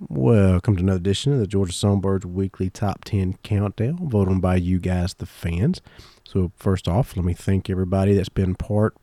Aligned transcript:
Welcome 0.00 0.76
to 0.76 0.82
another 0.84 0.98
edition 0.98 1.32
of 1.32 1.40
the 1.40 1.48
Georgia 1.48 1.72
Songbirds 1.72 2.24
Weekly 2.24 2.70
Top 2.70 3.02
10 3.02 3.38
Countdown, 3.42 4.08
voted 4.08 4.32
on 4.32 4.38
by 4.38 4.54
you 4.54 4.78
guys, 4.78 5.14
the 5.14 5.26
fans. 5.26 5.80
So, 6.22 6.52
first 6.54 6.86
off, 6.86 7.16
let 7.16 7.24
me 7.24 7.34
thank 7.34 7.68
everybody 7.68 8.14
that's 8.14 8.28
been 8.28 8.54
part, 8.54 8.96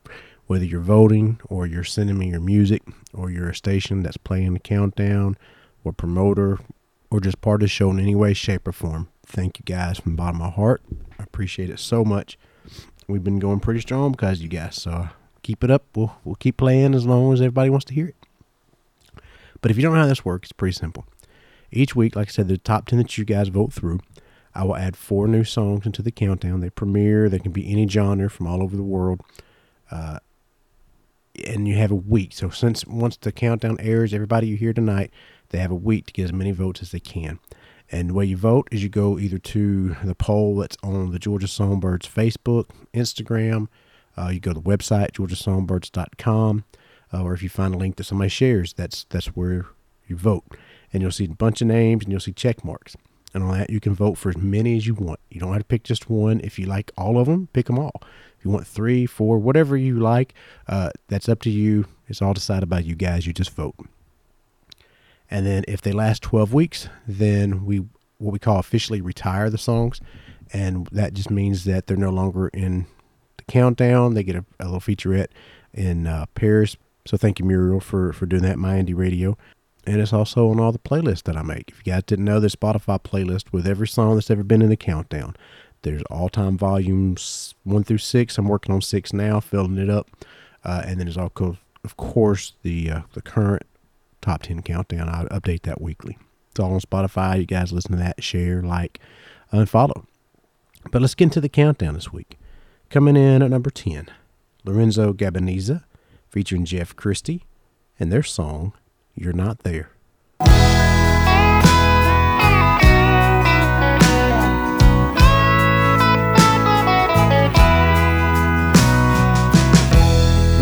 whether 0.47 0.63
you're 0.63 0.79
voting 0.79 1.41
or 1.49 1.67
you're 1.67 1.83
sending 1.83 2.17
me 2.17 2.29
your 2.29 2.39
music 2.39 2.81
or 3.13 3.29
you're 3.29 3.49
a 3.49 3.55
station 3.55 4.03
that's 4.03 4.15
playing 4.15 4.53
the 4.53 4.59
countdown 4.61 5.35
or 5.83 5.91
promoter 5.91 6.59
or 7.11 7.19
just 7.19 7.41
part 7.41 7.61
of 7.61 7.65
the 7.65 7.67
show 7.67 7.89
in 7.89 7.99
any 7.99 8.15
way, 8.15 8.33
shape, 8.33 8.65
or 8.65 8.71
form. 8.71 9.09
Thank 9.25 9.59
you 9.59 9.65
guys 9.65 9.99
from 9.99 10.13
the 10.13 10.17
bottom 10.17 10.39
of 10.39 10.47
my 10.47 10.55
heart. 10.55 10.81
I 11.19 11.23
appreciate 11.23 11.69
it 11.69 11.79
so 11.79 12.05
much. 12.05 12.39
We've 13.09 13.23
been 13.23 13.39
going 13.39 13.59
pretty 13.59 13.81
strong 13.81 14.13
because 14.13 14.39
you 14.39 14.47
guys. 14.47 14.81
So, 14.81 15.09
keep 15.43 15.61
it 15.61 15.69
up. 15.69 15.83
We'll, 15.93 16.15
we'll 16.23 16.35
keep 16.35 16.55
playing 16.55 16.95
as 16.95 17.05
long 17.05 17.33
as 17.33 17.41
everybody 17.41 17.69
wants 17.69 17.85
to 17.87 17.93
hear 17.93 18.07
it. 18.07 18.24
But 19.61 19.71
if 19.71 19.77
you 19.77 19.83
don't 19.83 19.93
know 19.93 20.01
how 20.01 20.07
this 20.07 20.25
works, 20.25 20.47
it's 20.47 20.53
pretty 20.53 20.73
simple. 20.73 21.05
Each 21.71 21.95
week, 21.95 22.15
like 22.15 22.29
I 22.29 22.31
said, 22.31 22.47
the 22.47 22.57
top 22.57 22.87
10 22.87 22.99
that 22.99 23.17
you 23.17 23.25
guys 23.25 23.49
vote 23.49 23.73
through, 23.73 23.99
I 24.53 24.63
will 24.63 24.75
add 24.75 24.95
four 24.95 25.27
new 25.27 25.43
songs 25.43 25.85
into 25.85 26.01
the 26.01 26.11
countdown. 26.11 26.61
They 26.61 26.69
premiere, 26.69 27.27
they 27.29 27.39
can 27.39 27.51
be 27.51 27.69
any 27.69 27.87
genre 27.87 28.29
from 28.29 28.47
all 28.47 28.63
over 28.63 28.75
the 28.75 28.83
world. 28.83 29.21
Uh, 29.91 30.19
and 31.45 31.67
you 31.67 31.75
have 31.75 31.91
a 31.91 31.95
week. 31.95 32.31
So, 32.33 32.49
since 32.49 32.85
once 32.85 33.17
the 33.17 33.33
countdown 33.33 33.77
airs, 33.81 34.13
everybody 34.13 34.47
you 34.47 34.55
hear 34.55 34.71
tonight, 34.71 35.11
they 35.49 35.57
have 35.57 35.71
a 35.71 35.75
week 35.75 36.05
to 36.07 36.13
get 36.13 36.23
as 36.23 36.33
many 36.33 36.51
votes 36.51 36.81
as 36.81 36.91
they 36.91 36.99
can. 37.01 37.39
And 37.91 38.09
the 38.09 38.13
way 38.13 38.25
you 38.25 38.37
vote 38.37 38.69
is 38.71 38.81
you 38.81 38.89
go 38.89 39.19
either 39.19 39.37
to 39.37 39.95
the 40.03 40.15
poll 40.15 40.55
that's 40.55 40.77
on 40.81 41.11
the 41.11 41.19
Georgia 41.19 41.47
Songbirds 41.47 42.07
Facebook, 42.07 42.69
Instagram, 42.93 43.67
uh, 44.17 44.29
you 44.29 44.39
go 44.39 44.53
to 44.53 44.59
the 44.59 44.69
website, 44.69 45.11
georgiasongbirds.com 45.11 46.63
uh, 47.13 47.23
or 47.23 47.33
if 47.33 47.43
you 47.43 47.49
find 47.49 47.73
a 47.73 47.77
link 47.77 47.95
that 47.97 48.05
somebody 48.05 48.29
shares, 48.29 48.73
that's 48.73 49.05
that's 49.09 49.27
where 49.27 49.65
you 50.07 50.15
vote, 50.15 50.43
and 50.93 51.01
you'll 51.01 51.11
see 51.11 51.25
a 51.25 51.29
bunch 51.29 51.61
of 51.61 51.67
names 51.67 52.03
and 52.03 52.11
you'll 52.11 52.19
see 52.19 52.33
check 52.33 52.63
marks. 52.63 52.95
And 53.33 53.43
on 53.43 53.57
that, 53.57 53.69
you 53.69 53.81
can 53.81 53.93
vote 53.93 54.17
for 54.17 54.29
as 54.29 54.37
many 54.37 54.77
as 54.77 54.87
you 54.87 54.93
want. 54.93 55.19
You 55.29 55.41
don't 55.41 55.51
have 55.51 55.63
to 55.63 55.65
pick 55.65 55.83
just 55.83 56.09
one. 56.09 56.39
If 56.41 56.57
you 56.57 56.67
like 56.67 56.91
all 56.97 57.17
of 57.17 57.27
them, 57.27 57.49
pick 57.51 57.65
them 57.65 57.77
all. 57.77 58.01
If 58.37 58.45
you 58.45 58.49
want 58.49 58.65
three, 58.65 59.05
four, 59.05 59.39
whatever 59.39 59.75
you 59.75 59.99
like, 59.99 60.33
uh, 60.69 60.91
that's 61.09 61.27
up 61.27 61.41
to 61.41 61.49
you. 61.49 61.85
It's 62.07 62.21
all 62.21 62.33
decided 62.33 62.69
by 62.69 62.79
you 62.79 62.95
guys. 62.95 63.27
You 63.27 63.33
just 63.33 63.51
vote. 63.51 63.75
And 65.29 65.45
then 65.45 65.65
if 65.67 65.81
they 65.81 65.91
last 65.91 66.21
12 66.21 66.53
weeks, 66.53 66.87
then 67.07 67.65
we 67.65 67.83
what 68.17 68.31
we 68.31 68.39
call 68.39 68.59
officially 68.59 69.01
retire 69.01 69.49
the 69.49 69.57
songs, 69.57 69.99
and 70.53 70.87
that 70.93 71.13
just 71.13 71.29
means 71.29 71.65
that 71.65 71.87
they're 71.87 71.97
no 71.97 72.11
longer 72.11 72.47
in 72.49 72.85
the 73.35 73.43
countdown. 73.43 74.13
They 74.13 74.23
get 74.23 74.37
a, 74.37 74.45
a 74.59 74.65
little 74.65 74.79
featurette 74.79 75.27
in 75.73 76.07
uh, 76.07 76.25
Paris 76.33 76.77
so 77.05 77.17
thank 77.17 77.39
you, 77.39 77.45
Muriel, 77.45 77.79
for, 77.79 78.13
for 78.13 78.25
doing 78.25 78.43
that, 78.43 78.57
My 78.57 78.75
Indie 78.75 78.97
Radio. 78.97 79.37
And 79.87 80.01
it's 80.01 80.13
also 80.13 80.49
on 80.49 80.59
all 80.59 80.71
the 80.71 80.79
playlists 80.79 81.23
that 81.23 81.37
I 81.37 81.43
make. 81.43 81.69
If 81.69 81.85
you 81.85 81.93
guys 81.93 82.03
didn't 82.03 82.25
know, 82.25 82.39
there's 82.39 82.55
Spotify 82.55 82.99
playlist 83.01 83.51
with 83.51 83.67
every 83.67 83.87
song 83.87 84.15
that's 84.15 84.31
ever 84.31 84.43
been 84.43 84.63
in 84.63 84.69
the 84.69 84.75
countdown. 84.75 85.35
There's 85.83 86.01
all 86.09 86.29
time 86.29 86.57
volumes 86.57 87.53
one 87.63 87.83
through 87.83 87.99
six. 87.99 88.39
I'm 88.39 88.47
working 88.47 88.73
on 88.73 88.81
six 88.81 89.13
now, 89.13 89.39
filling 89.39 89.77
it 89.77 89.89
up. 89.89 90.09
Uh, 90.63 90.81
and 90.85 90.99
then 90.99 91.05
there's 91.05 91.17
also, 91.17 91.57
of 91.83 91.95
course, 91.97 92.53
the 92.63 92.89
uh, 92.89 93.01
the 93.13 93.21
current 93.21 93.61
top 94.21 94.41
10 94.41 94.63
countdown. 94.63 95.07
I 95.07 95.25
update 95.25 95.61
that 95.61 95.79
weekly. 95.79 96.17
It's 96.49 96.59
all 96.59 96.73
on 96.73 96.79
Spotify. 96.79 97.37
You 97.37 97.45
guys 97.45 97.71
listen 97.71 97.91
to 97.91 97.97
that, 97.97 98.23
share, 98.23 98.63
like, 98.63 98.99
and 99.51 99.69
follow. 99.69 100.07
But 100.91 101.01
let's 101.01 101.13
get 101.13 101.25
into 101.25 101.41
the 101.41 101.49
countdown 101.49 101.93
this 101.93 102.11
week. 102.11 102.39
Coming 102.89 103.15
in 103.15 103.43
at 103.43 103.51
number 103.51 103.69
10, 103.69 104.09
Lorenzo 104.63 105.13
Gabonese 105.13 105.83
featuring 106.35 106.65
Jeff 106.65 106.93
Christie 106.97 107.45
and 107.97 108.11
their 108.11 108.21
song, 108.21 108.73
You're 109.13 109.31
Not 109.31 109.59
There. 109.59 109.91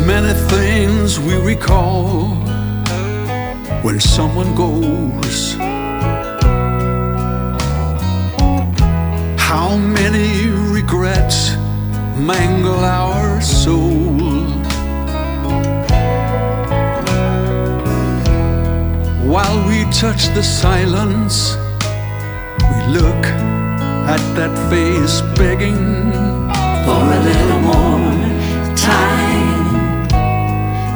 Many 0.05 0.33
things 0.47 1.19
we 1.19 1.37
recall 1.37 2.27
when 3.81 3.99
someone 3.99 4.53
goes. 4.53 5.53
How 9.39 9.75
many 9.75 10.49
regrets 10.49 11.55
mangle 12.15 12.85
our 12.85 13.41
soul? 13.41 14.22
While 19.33 19.67
we 19.67 19.85
touch 19.85 20.27
the 20.35 20.43
silence, 20.43 21.57
we 22.69 22.93
look 22.93 23.25
at 24.13 24.21
that 24.37 24.53
face 24.69 25.21
begging 25.35 26.13
for 26.85 27.01
a 27.01 27.19
little 27.29 27.61
more 27.61 28.75
time 28.75 30.07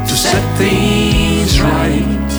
to 0.06 0.14
set 0.16 0.44
things 0.60 1.60
right. 1.60 2.30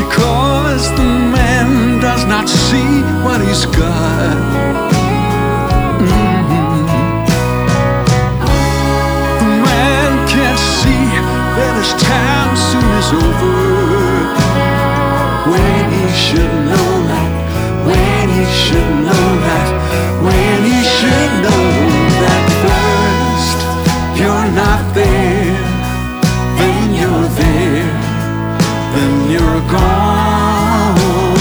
Because 0.00 0.90
the 0.92 1.10
man 1.36 2.00
does 2.00 2.24
not 2.24 2.48
see 2.48 3.02
what 3.22 3.42
he's 3.46 3.66
got. 3.66 5.01
Over. 13.12 13.56
When 15.52 15.84
he 15.98 16.06
should 16.24 16.54
know 16.70 16.90
that, 17.10 17.30
when 17.88 18.26
he 18.36 18.44
should 18.62 18.92
know 19.08 19.28
that, 19.48 19.68
when 20.26 20.58
he 20.70 20.78
should 20.96 21.32
know 21.44 21.64
that 22.22 22.44
first 22.64 23.58
you're 24.18 24.50
not 24.62 24.82
there, 24.94 25.58
then 26.58 26.84
you're 27.00 27.28
there, 27.42 27.92
then 28.94 29.12
you're 29.30 29.62
gone. 29.70 31.31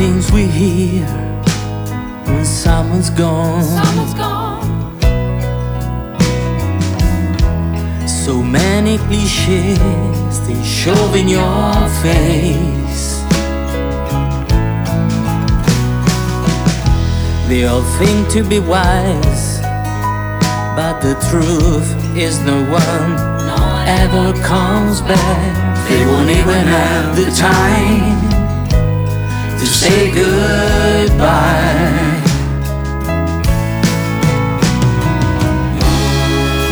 Things 0.00 0.32
we 0.32 0.46
hear 0.46 1.06
when 2.24 2.42
someone's 2.42 3.10
gone. 3.10 3.62
Someone's 3.62 4.14
gone. 4.14 4.98
So 8.08 8.42
many 8.42 8.96
cliches 8.96 10.34
they 10.46 10.62
shove 10.64 11.14
in 11.14 11.28
your 11.28 11.74
face. 12.04 13.08
They 17.50 17.66
all 17.66 17.84
think 17.98 18.30
to 18.30 18.42
be 18.42 18.58
wise, 18.58 19.60
but 20.78 21.00
the 21.00 21.14
truth 21.28 21.90
is 22.16 22.40
no 22.40 22.58
one 22.72 23.10
ever 23.86 24.32
comes 24.42 25.02
back. 25.02 25.88
They 25.90 26.06
won't 26.06 26.30
even 26.30 26.64
have 26.78 27.16
the 27.16 27.30
time 27.36 28.39
to 29.60 29.66
say 29.66 30.10
goodbye. 30.10 31.60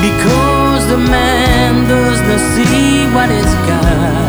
Because 0.00 0.88
the 0.88 0.96
man 0.96 1.87
does 1.87 2.19
not 2.29 2.40
see 2.55 3.05
what 3.14 3.29
he's 3.29 3.55
got. 3.69 4.29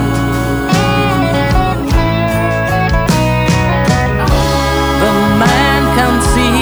The 5.03 5.13
man 5.39 5.81
can't 5.95 6.23
see 6.33 6.59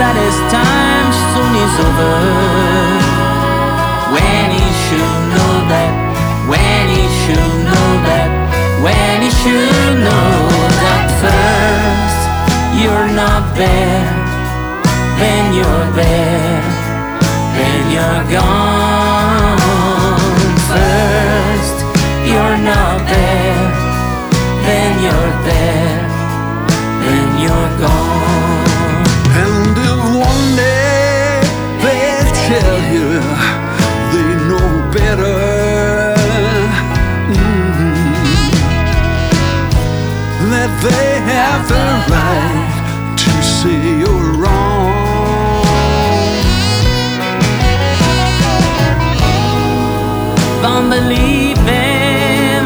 that 0.00 0.14
his 0.24 0.38
time 0.52 1.08
soon 1.32 1.52
is 1.64 1.74
over. 1.86 2.16
When 4.12 4.46
he 4.58 4.66
should 4.84 5.16
know 5.32 5.54
that, 5.72 5.92
when 6.52 6.84
he 6.96 7.04
should 7.20 7.52
know 7.64 7.88
that, 8.08 8.28
when 8.84 9.22
he 9.22 9.30
should 9.40 10.04
know 10.04 10.39
you're 12.82 13.12
not 13.12 13.54
there, 13.56 14.08
then 15.20 15.52
you're 15.52 15.88
there, 15.92 16.62
then 17.56 17.80
you're 17.94 18.24
gone. 18.32 19.58
First, 20.70 21.76
you're 22.24 22.58
not 22.72 22.96
there, 23.04 23.68
then 24.64 24.92
you're 25.04 25.34
there, 25.50 26.00
then 27.04 27.28
you're 27.44 27.72
gone. 27.84 29.04
And 29.42 29.76
if 29.90 30.00
one 30.28 30.46
day 30.56 31.44
they 31.84 32.04
tell 32.48 32.80
you 32.96 33.08
they 34.12 34.30
know 34.48 34.70
better. 34.96 35.38
Mm-hmm, 37.36 38.10
that 40.50 40.72
they 40.82 41.08
have 41.30 41.62
the 41.68 41.84
right 42.10 42.69
say 43.62 43.98
you're 43.98 44.32
wrong. 44.40 44.88
Don't 50.62 50.88
believe 50.88 51.58
him. 51.58 52.64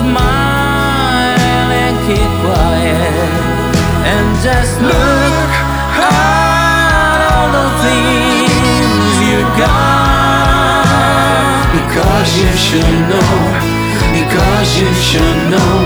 Smile 0.00 1.70
and 1.84 1.96
keep 2.06 2.30
quiet. 2.42 3.30
And 4.10 4.26
just 4.42 4.74
look 4.90 5.50
at 6.02 7.20
all 7.30 7.48
the 7.58 7.68
things 7.86 9.14
you 9.28 9.38
got. 9.62 10.86
Because 11.78 12.30
you 12.42 12.52
should 12.66 12.98
know. 13.12 13.34
Because 14.18 14.68
you 14.80 14.90
should 15.08 15.40
know. 15.54 15.78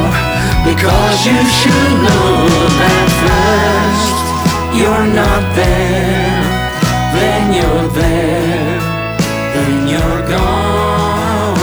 Because 0.65 1.19
you 1.27 1.41
should 1.59 1.93
know 2.07 2.49
that 2.81 3.80
you're 4.75 5.07
not 5.15 5.43
there. 5.57 6.41
Then 7.15 7.55
you're 7.55 7.89
there 7.89 8.91
then 9.53 9.89
you're 9.89 10.29
gone. 10.29 11.55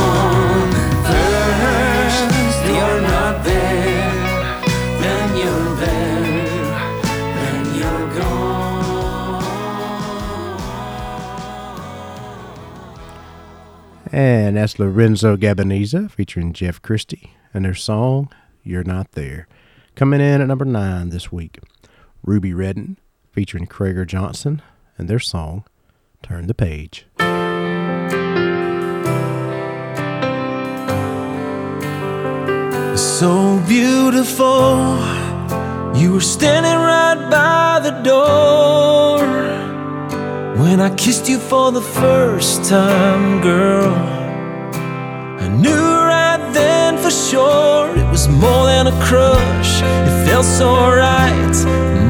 First, 1.04 2.66
you're 2.66 3.02
not 3.02 3.44
there, 3.44 4.14
then 5.02 5.38
you're 5.38 5.76
there, 5.76 6.64
then 7.36 7.76
you're 7.76 8.08
gone. 8.20 9.44
And 14.12 14.58
that's 14.58 14.80
Lorenzo 14.80 15.38
Gabonese 15.38 16.12
featuring 16.12 16.54
Jeff 16.54 16.82
Christie 16.82 17.32
and 17.54 17.66
their 17.66 17.76
song, 17.76 18.30
You're 18.64 18.84
Not 18.84 19.14
There. 19.14 19.48
Coming 19.96 20.22
in 20.22 20.42
at 20.42 20.48
number 20.48 20.66
nine 20.66 21.10
this 21.10 21.32
week, 21.32 21.60
Ruby 22.28 22.54
Redden 22.54 23.00
featuring 23.32 23.68
Krager 23.68 24.06
Johnson 24.06 24.62
and 24.98 25.08
their 25.08 25.18
song, 25.18 25.64
Turn 26.22 26.48
the 26.48 26.54
Page. 26.54 27.06
So 32.98 33.64
beautiful, 33.66 35.00
you 35.96 36.12
were 36.12 36.20
standing 36.20 36.74
right 36.74 37.30
by 37.32 37.80
the 37.80 37.92
door 38.04 39.20
when 40.62 40.82
I 40.82 40.94
kissed 40.98 41.30
you 41.30 41.40
for 41.40 41.72
the 41.72 41.82
first 41.82 42.66
time, 42.66 43.40
girl. 43.42 43.94
I 45.40 45.48
knew 45.48 45.72
right 45.72 46.52
then 46.54 46.87
for 47.08 47.12
sure 47.12 47.96
it 47.96 48.10
was 48.12 48.28
more 48.28 48.66
than 48.66 48.88
a 48.88 48.96
crush. 49.02 49.82
It 49.82 50.28
felt 50.28 50.44
so 50.44 50.70
right, 50.76 51.58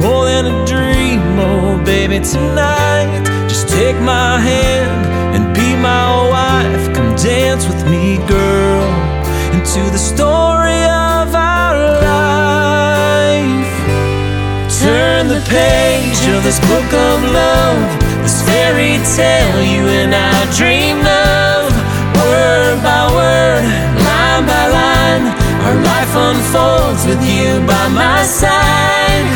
more 0.02 0.26
than 0.26 0.48
a 0.48 0.66
dream. 0.66 1.22
Oh, 1.38 1.80
baby, 1.86 2.18
tonight, 2.20 3.22
just 3.48 3.70
take 3.70 3.96
my 3.98 4.40
hand 4.40 5.06
and 5.36 5.54
be 5.54 5.76
my 5.76 6.08
wife. 6.34 6.96
Come 6.96 7.14
dance 7.16 7.68
with 7.68 7.86
me, 7.86 8.18
girl, 8.26 8.90
into 9.54 9.82
the 9.92 10.00
story 10.00 10.82
of 11.14 11.28
our 11.36 11.78
life. 12.02 13.74
Turn 14.82 15.28
the 15.28 15.44
page 15.46 16.22
of 16.34 16.42
this 16.42 16.60
book 16.72 16.92
of 17.10 17.18
love, 17.42 17.82
this 18.24 18.42
fairy 18.50 18.98
tale 19.16 19.62
you 19.62 19.84
and 20.02 20.16
I 20.16 20.38
dreamed 20.58 21.06
of. 21.06 21.70
Word 22.18 22.82
by 22.82 23.04
word, 23.14 23.97
our 25.68 25.75
life 25.84 26.14
unfolds 26.16 27.06
with 27.06 27.22
you 27.28 27.60
by 27.68 27.88
my 27.90 28.24
side. 28.24 29.28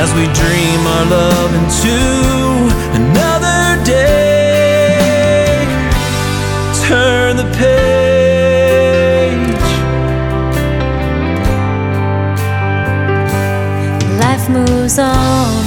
As 0.00 0.08
we 0.14 0.24
dream 0.40 0.80
our 0.94 1.04
love 1.16 1.50
into 1.60 1.98
another 3.00 3.82
day, 3.84 5.66
turn 6.86 7.36
the 7.42 7.48
page. 7.58 7.88
Life 14.22 14.44
moves 14.48 14.98
on, 15.00 15.64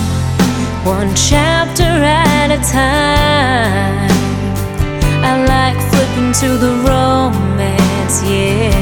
one 0.85 1.13
chapter 1.15 1.83
at 1.83 2.49
a 2.49 2.61
time. 2.71 4.09
I 5.29 5.33
like 5.53 5.77
flipping 5.91 6.31
to 6.41 6.49
the 6.57 6.73
romance, 6.87 8.23
yeah. 8.23 8.80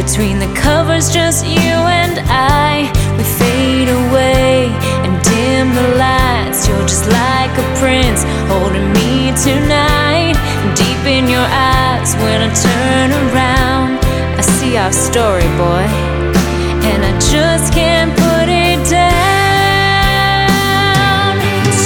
Between 0.00 0.38
the 0.38 0.52
covers, 0.54 1.12
just 1.12 1.44
you 1.46 1.76
and 2.00 2.16
I. 2.28 2.90
We 3.16 3.24
fade 3.40 3.90
away 4.02 4.72
and 5.04 5.12
dim 5.22 5.74
the 5.74 5.88
lights. 5.96 6.66
You're 6.66 6.88
just 6.92 7.06
like 7.06 7.52
a 7.64 7.66
prince 7.80 8.24
holding 8.48 8.88
me 8.98 9.32
tonight. 9.46 10.36
Deep 10.74 11.04
in 11.06 11.28
your 11.28 11.48
eyes, 11.76 12.14
when 12.22 12.38
I 12.40 12.50
turn 12.68 13.08
around, 13.24 13.98
I 14.40 14.42
see 14.42 14.76
our 14.76 14.92
story, 14.92 15.48
boy 15.60 16.20
and 16.92 17.04
I 17.04 17.12
just 17.18 17.72
can't 17.72 18.12
put 18.16 18.48
it 18.48 18.80
down. 18.88 19.00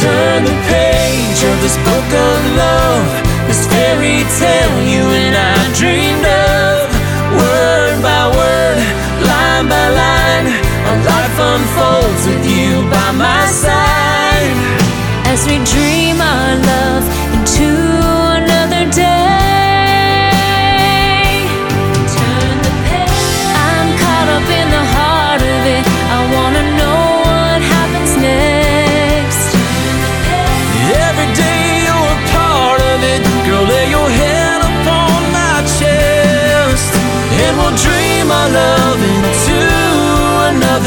Turn 0.00 0.44
the 0.44 0.56
page 0.70 1.40
of 1.50 1.56
this 1.62 1.76
book 1.88 2.08
of 2.28 2.38
love, 2.56 3.06
this 3.48 3.66
fairy 3.66 4.24
tale 4.38 4.82
you 4.82 5.02
and 5.22 5.34
I 5.36 5.58
dreamed 5.78 6.26
of. 6.26 6.83
Line 9.64 9.70
by 9.70 9.88
line, 9.88 10.46
our 10.88 10.98
life 11.04 11.38
unfolds 11.38 12.26
with 12.26 12.44
you 12.46 12.82
by 12.90 13.12
my 13.12 13.46
side. 13.46 14.56
As 15.24 15.46
we 15.46 15.56
dream 15.64 16.20
our 16.20 16.56
love 16.56 17.04
into 17.32 17.72
another 18.36 18.90
day. 18.90 19.43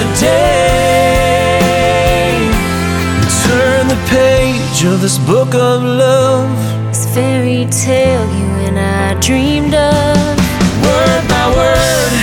Another 0.07 0.19
day. 0.19 1.97
Turn 3.45 3.87
the 3.87 3.99
page 4.09 4.83
of 4.85 5.01
this 5.01 5.17
book 5.19 5.53
of 5.53 5.83
love. 5.83 6.49
This 6.87 7.05
fairy 7.13 7.65
tale 7.71 8.25
you 8.25 8.49
and 8.67 8.79
I 8.79 9.19
dreamed 9.19 9.73
of. 9.73 10.37
Word 10.83 11.27
by 11.27 11.47
word, 11.55 12.13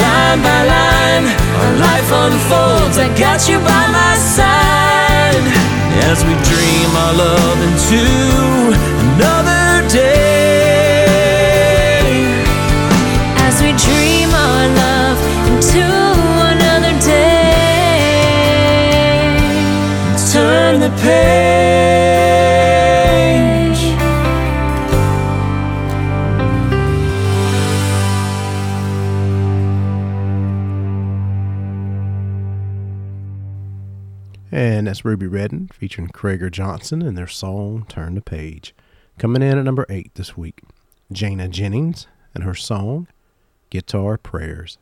line 0.00 0.42
by 0.42 0.64
line, 0.66 1.26
our 1.60 1.74
life 1.78 2.10
unfolds. 2.12 2.98
I 2.98 3.08
got 3.18 3.48
you 3.48 3.58
by 3.58 3.86
my 3.92 4.14
side 4.16 5.46
as 6.10 6.24
we 6.24 6.34
dream 6.50 6.90
our 6.96 7.14
love 7.14 7.58
into 7.68 8.02
another 9.04 9.57
page. 21.08 21.28
And 34.50 34.86
that's 34.86 35.04
Ruby 35.04 35.26
Redden 35.26 35.68
featuring 35.72 36.08
Krager 36.08 36.50
Johnson 36.50 37.02
and 37.02 37.16
their 37.16 37.26
song 37.26 37.86
Turn 37.88 38.14
the 38.14 38.20
Page. 38.20 38.74
Coming 39.18 39.42
in 39.42 39.58
at 39.58 39.64
number 39.64 39.86
eight 39.88 40.14
this 40.14 40.36
week, 40.36 40.60
Jana 41.10 41.48
Jennings 41.48 42.06
and 42.34 42.44
her 42.44 42.54
song 42.54 43.08
Guitar 43.70 44.18
Prayers. 44.18 44.78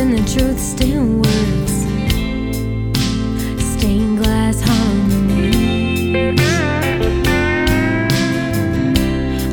And 0.00 0.14
the 0.14 0.24
truth 0.32 0.58
still 0.58 1.04
works. 1.04 1.74
Stained 3.74 4.16
glass 4.16 4.58
harmony. 4.62 5.50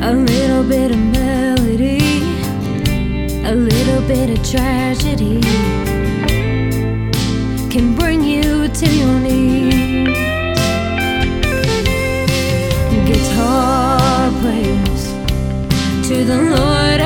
A 0.01 0.13
little 0.13 0.63
bit 0.63 0.91
of 0.91 0.97
melody, 0.97 1.99
a 3.43 3.53
little 3.53 4.01
bit 4.07 4.29
of 4.29 4.49
tragedy 4.49 5.41
can 7.69 7.93
bring 7.93 8.23
you 8.23 8.69
to 8.69 8.89
your 8.89 9.19
knees. 9.19 10.17
Guitar 13.05 14.31
prayers 14.39 15.03
to 16.07 16.23
the 16.23 16.39
Lord 16.55 17.01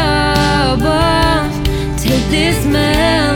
above, 0.76 1.52
take 1.98 2.30
this 2.30 2.64
melody. 2.68 3.31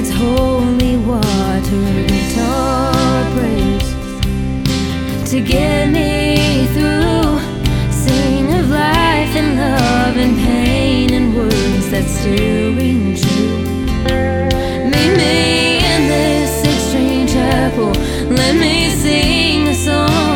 its 0.00 0.10
holy 0.12 0.96
water 0.96 1.82
and 2.08 2.38
our 2.38 3.22
praise 3.34 3.90
to 5.30 5.42
get 5.42 5.90
me 5.90 6.66
through. 6.72 7.38
Sing 7.92 8.46
of 8.54 8.70
life 8.70 9.34
and 9.40 9.58
love 9.58 10.16
and 10.16 10.36
pain 10.38 11.12
and 11.12 11.36
words 11.36 11.90
that 11.90 12.06
still 12.06 12.74
ring 12.76 13.14
true. 13.14 13.58
Meet 14.92 15.12
me 15.22 15.84
in 15.92 16.08
this 16.08 16.64
extreme 16.64 17.26
chapel. 17.26 17.92
Let 18.34 18.54
me 18.54 18.88
sing 18.88 19.68
a 19.68 19.74
song. 19.74 20.29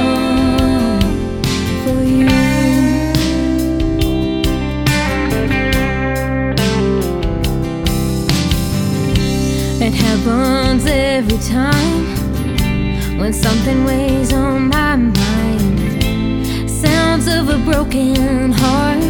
happens 10.16 10.87
every 10.87 11.38
time 11.38 13.18
when 13.18 13.33
something 13.33 13.85
weighs 13.85 14.33
on 14.33 14.68
my 14.68 14.94
mind. 14.97 16.71
Sounds 16.71 17.26
of 17.26 17.49
a 17.49 17.59
broken 17.64 18.52
heart. 18.52 19.02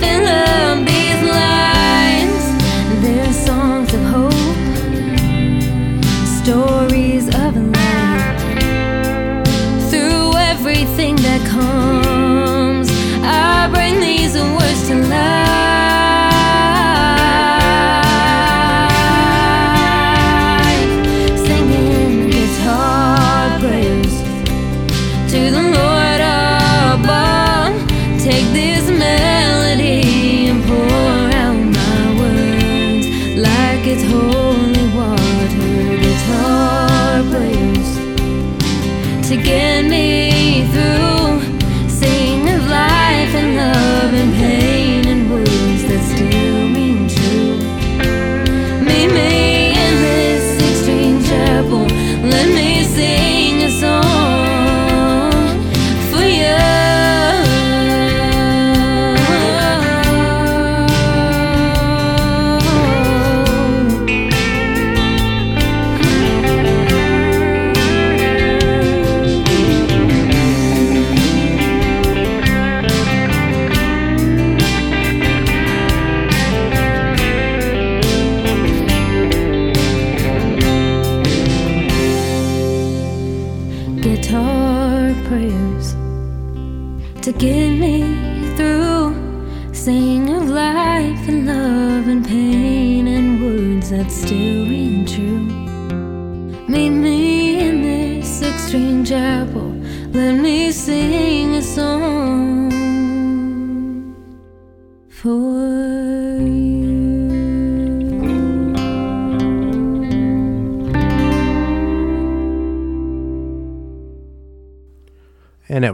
Fill 0.00 0.26
up 0.26 0.86
these 0.86 1.22
lines. 1.40 2.44
They're 3.02 3.32
songs 3.32 3.92
of 3.92 4.02
hope, 4.14 4.56
stories 6.40 7.26
of 7.28 7.56
life. 7.56 8.42
Through 9.90 10.36
everything 10.36 11.16
that 11.16 11.40
comes, 11.50 12.88
I 13.24 13.68
bring 13.72 13.98
these 14.00 14.34
words 14.34 14.86
to 14.88 14.94
life. 14.94 15.51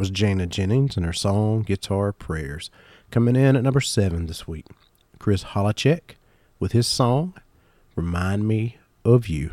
was 0.09 0.19
Jana 0.19 0.47
Jennings 0.47 0.97
and 0.97 1.05
her 1.05 1.13
song 1.13 1.63
Guitar 1.63 2.13
Prayers. 2.13 2.71
Coming 3.11 3.37
in 3.37 3.57
at 3.57 3.63
number 3.63 3.81
seven 3.81 4.27
this 4.27 4.49
week, 4.49 4.65
Chris 5.19 5.45
Holacek 5.45 6.13
with 6.59 6.73
his 6.73 6.87
song 6.87 7.35
Remind 7.95 8.49
Me 8.49 8.79
of 9.05 9.29
You. 9.29 9.53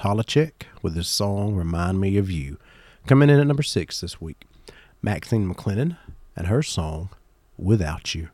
Chris 0.00 0.52
with 0.82 0.96
his 0.96 1.08
song 1.08 1.54
Remind 1.54 2.00
Me 2.00 2.16
of 2.16 2.30
You. 2.30 2.58
Coming 3.06 3.30
in 3.30 3.38
at 3.38 3.46
number 3.46 3.62
six 3.62 4.00
this 4.00 4.20
week, 4.20 4.44
Maxine 5.02 5.52
McClennan 5.52 5.96
and 6.36 6.46
her 6.46 6.62
song 6.62 7.10
Without 7.56 8.14
You. 8.14 8.30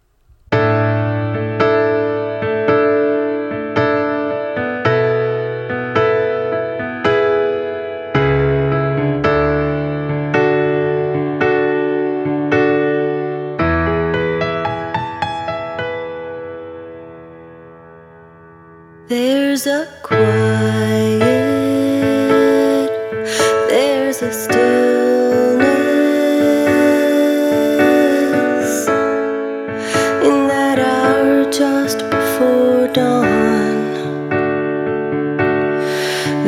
dawn. 32.92 33.94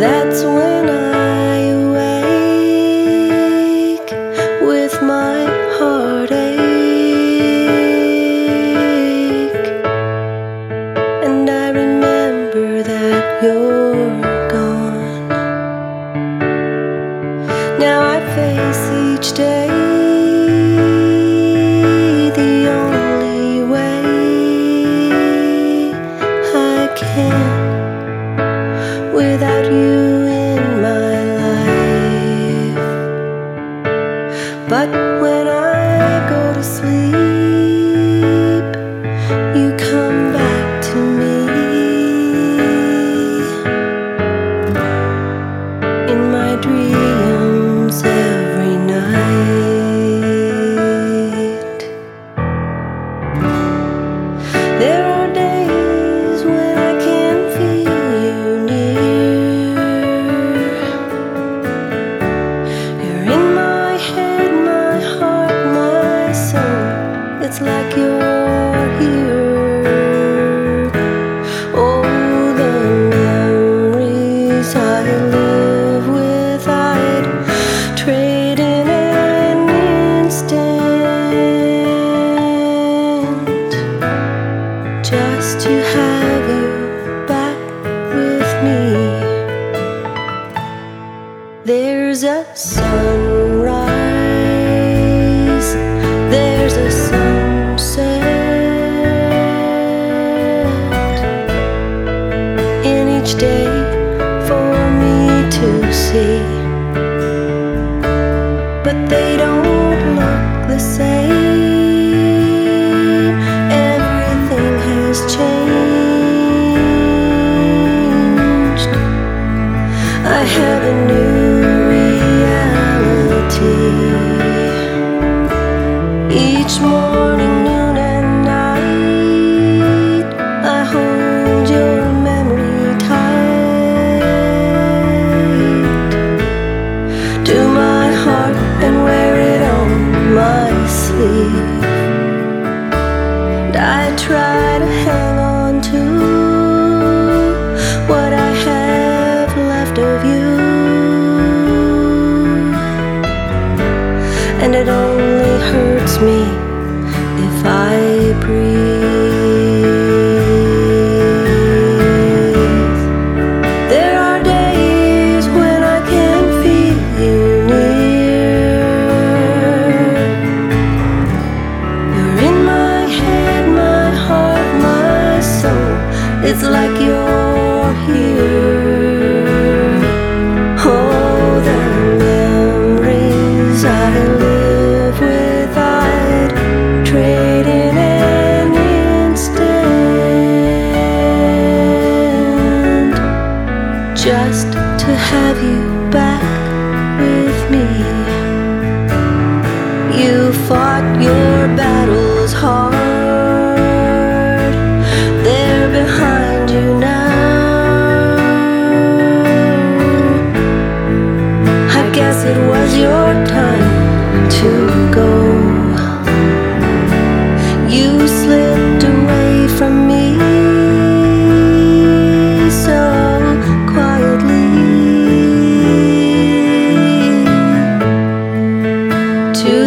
That's 0.01 0.43
when 0.43 0.92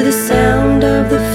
the 0.05 0.11
sound 0.11 0.83
of 0.83 1.09
the 1.09 1.34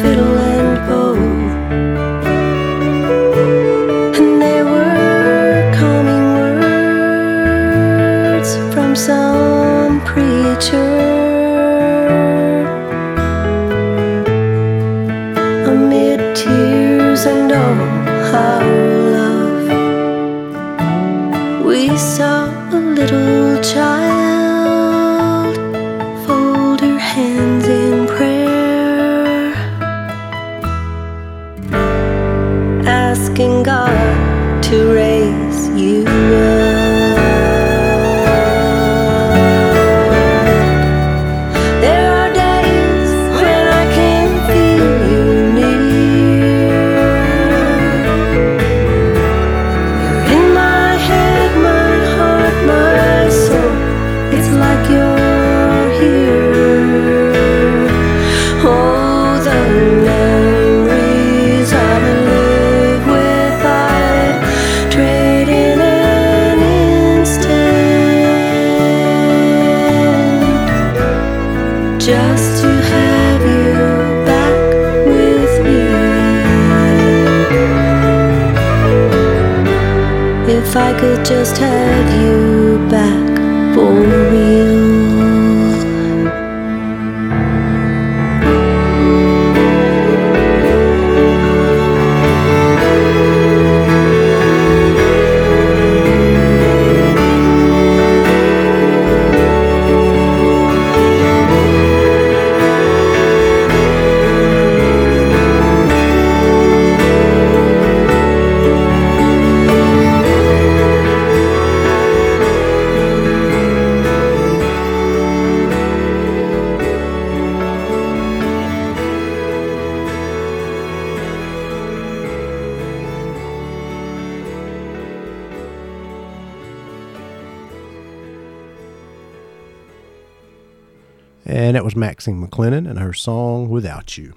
And 131.70 131.76
that 131.76 131.84
was 131.84 131.94
Maxine 131.94 132.44
McLennan 132.44 132.90
and 132.90 132.98
her 132.98 133.12
song 133.12 133.68
Without 133.68 134.18
You. 134.18 134.34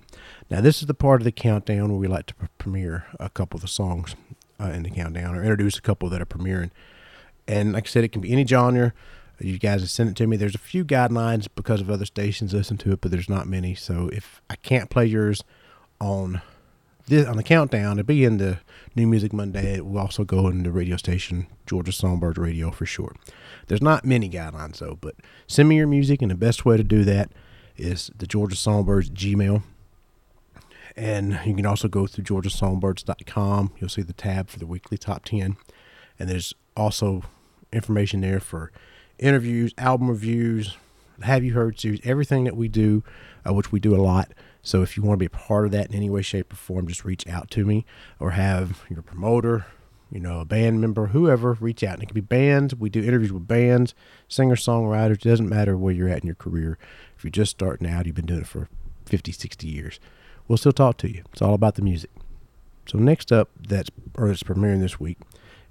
Now, 0.51 0.61
this 0.61 0.81
is 0.81 0.85
the 0.85 0.93
part 0.93 1.19
of 1.19 1.25
the 1.25 1.31
countdown 1.31 1.89
where 1.89 1.97
we 1.97 2.07
like 2.07 2.27
to 2.27 2.35
premiere 2.59 3.05
a 3.19 3.27
couple 3.27 3.57
of 3.57 3.63
the 3.63 3.67
songs 3.67 4.15
uh, 4.59 4.65
in 4.65 4.83
the 4.83 4.91
countdown 4.91 5.35
or 5.35 5.41
introduce 5.41 5.75
a 5.75 5.81
couple 5.81 6.09
that 6.09 6.21
are 6.21 6.27
premiering. 6.27 6.69
And 7.47 7.73
like 7.73 7.87
I 7.87 7.89
said, 7.89 8.03
it 8.03 8.11
can 8.11 8.21
be 8.21 8.31
any 8.31 8.45
genre. 8.45 8.93
You 9.39 9.57
guys 9.57 9.81
have 9.81 9.89
sent 9.89 10.11
it 10.11 10.15
to 10.17 10.27
me. 10.27 10.37
There's 10.37 10.53
a 10.53 10.59
few 10.59 10.85
guidelines 10.85 11.47
because 11.55 11.81
of 11.81 11.89
other 11.89 12.05
stations 12.05 12.53
listen 12.53 12.77
to 12.77 12.91
it, 12.91 13.01
but 13.01 13.09
there's 13.09 13.29
not 13.29 13.47
many. 13.47 13.73
So 13.73 14.09
if 14.13 14.39
I 14.47 14.55
can't 14.55 14.91
play 14.91 15.07
yours 15.07 15.43
on 15.99 16.39
this, 17.07 17.25
on 17.25 17.37
the 17.37 17.41
countdown, 17.41 17.97
it'll 17.97 18.05
be 18.05 18.25
in 18.25 18.37
the 18.37 18.59
New 18.95 19.07
Music 19.07 19.33
Monday. 19.33 19.79
Will 19.79 19.99
also 19.99 20.23
go 20.23 20.47
in 20.47 20.63
the 20.63 20.71
radio 20.71 20.97
station, 20.97 21.47
Georgia 21.65 21.91
Songbird 21.91 22.37
Radio 22.37 22.71
for 22.71 22.85
sure. 22.85 23.15
There's 23.67 23.81
not 23.81 24.05
many 24.05 24.29
guidelines 24.29 24.79
though, 24.79 24.97
but 25.01 25.15
send 25.47 25.69
me 25.69 25.77
your 25.77 25.87
music, 25.87 26.21
and 26.21 26.31
the 26.31 26.35
best 26.35 26.65
way 26.65 26.77
to 26.77 26.83
do 26.83 27.03
that 27.03 27.31
is 27.77 28.11
the 28.15 28.27
Georgia 28.27 28.55
Songbirds 28.55 29.09
Gmail. 29.09 29.63
And 30.95 31.39
you 31.45 31.55
can 31.55 31.65
also 31.65 31.87
go 31.87 32.05
through 32.05 32.25
georgiasongbirds.com. 32.25 33.73
You'll 33.79 33.89
see 33.89 34.03
the 34.03 34.13
tab 34.13 34.49
for 34.49 34.59
the 34.59 34.67
weekly 34.67 34.97
top 34.97 35.25
10. 35.25 35.57
And 36.19 36.29
there's 36.29 36.53
also 36.77 37.23
information 37.71 38.21
there 38.21 38.39
for 38.39 38.71
interviews, 39.17 39.73
album 39.77 40.09
reviews, 40.09 40.77
have 41.21 41.43
you 41.43 41.53
heard 41.53 41.79
series, 41.79 41.99
everything 42.03 42.43
that 42.43 42.55
we 42.55 42.67
do, 42.67 43.03
uh, 43.47 43.53
which 43.53 43.71
we 43.71 43.79
do 43.79 43.95
a 43.95 43.97
lot. 43.97 44.31
So 44.63 44.81
if 44.81 44.95
you 44.95 45.03
want 45.03 45.19
to 45.19 45.19
be 45.19 45.25
a 45.25 45.29
part 45.29 45.65
of 45.65 45.71
that 45.73 45.89
in 45.89 45.95
any 45.95 46.09
way, 46.09 46.21
shape, 46.21 46.51
or 46.53 46.55
form, 46.55 46.87
just 46.87 47.03
reach 47.03 47.27
out 47.27 47.51
to 47.51 47.65
me 47.65 47.85
or 48.19 48.31
have 48.31 48.81
your 48.89 49.01
promoter, 49.01 49.65
you 50.09 50.21
know, 50.21 50.39
a 50.39 50.45
band 50.45 50.79
member, 50.79 51.07
whoever, 51.07 51.57
reach 51.59 51.83
out. 51.83 51.95
And 51.95 52.03
it 52.03 52.05
can 52.07 52.15
be 52.15 52.21
bands. 52.21 52.73
We 52.73 52.89
do 52.89 53.03
interviews 53.03 53.33
with 53.33 53.47
bands, 53.47 53.93
singer 54.29 54.55
songwriters. 54.55 55.15
It 55.15 55.21
doesn't 55.21 55.49
matter 55.49 55.77
where 55.77 55.93
you're 55.93 56.07
at 56.07 56.21
in 56.21 56.27
your 56.27 56.35
career. 56.35 56.77
If 57.17 57.25
you're 57.25 57.31
just 57.31 57.51
starting 57.51 57.89
out, 57.89 58.05
you've 58.05 58.15
been 58.15 58.25
doing 58.25 58.41
it 58.41 58.47
for 58.47 58.69
50, 59.05 59.33
60 59.33 59.67
years, 59.67 59.99
we'll 60.47 60.57
still 60.57 60.71
talk 60.71 60.97
to 60.99 61.11
you. 61.11 61.23
It's 61.33 61.41
all 61.41 61.53
about 61.53 61.75
the 61.75 61.81
music. 61.81 62.09
So 62.85 62.97
next 62.97 63.31
up, 63.31 63.49
that's 63.67 63.89
or 64.15 64.27
that's 64.27 64.43
premiering 64.43 64.79
this 64.79 64.99
week, 64.99 65.17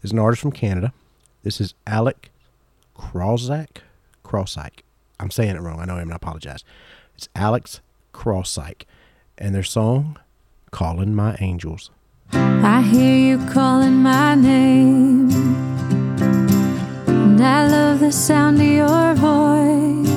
is 0.03 0.13
an 0.13 0.19
artist 0.19 0.43
from 0.43 0.53
Canada. 0.53 0.93
This 1.43 1.61
is 1.61 1.75
Alec 1.87 2.31
Krausak. 2.97 3.79
Krausak. 4.25 4.81
I'm 5.21 5.31
saying 5.31 5.57
it 5.57 5.61
wrong. 5.61 5.81
I 5.81 5.85
know 5.85 5.97
him, 5.97 6.03
and 6.03 6.13
I 6.13 6.17
apologize. 6.17 6.65
It's 7.15 7.29
Alex 7.35 7.81
Krausak, 8.13 8.85
and 9.39 9.55
their 9.55 9.63
song, 9.63 10.17
"Calling 10.71 11.15
My 11.15 11.37
Angels." 11.41 11.91
I 12.33 12.81
hear 12.83 13.17
you 13.17 13.39
calling 13.53 14.03
my 14.03 14.35
name, 14.35 15.31
and 17.07 17.41
I 17.41 17.69
love 17.69 18.01
the 18.01 18.13
sound 18.13 18.61
of 18.61 18.67
your 18.67 19.15
voice. 19.15 20.11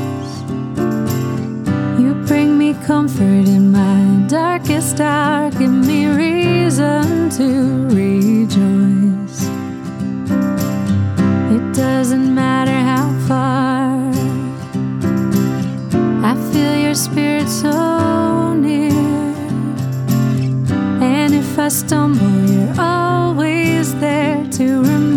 You 2.00 2.14
bring 2.26 2.58
me 2.58 2.74
comfort 2.86 3.48
in 3.58 3.72
my 3.72 4.28
darkest 4.28 5.02
hour, 5.02 5.50
give 5.52 5.72
me 5.72 6.06
reason 6.08 7.30
to 7.32 7.88
rejoice. 7.90 9.40
It 11.56 11.74
doesn't 11.74 12.34
matter 12.34 12.80
how 12.92 13.08
far, 13.28 14.12
I 16.24 16.34
feel 16.52 16.76
your 16.78 16.96
spirit 16.96 17.50
so 17.50 17.85
I 21.66 21.70
stumble, 21.70 22.30
you're 22.48 22.80
always 22.80 23.96
there 23.96 24.46
to 24.52 24.84
remind 24.84 25.15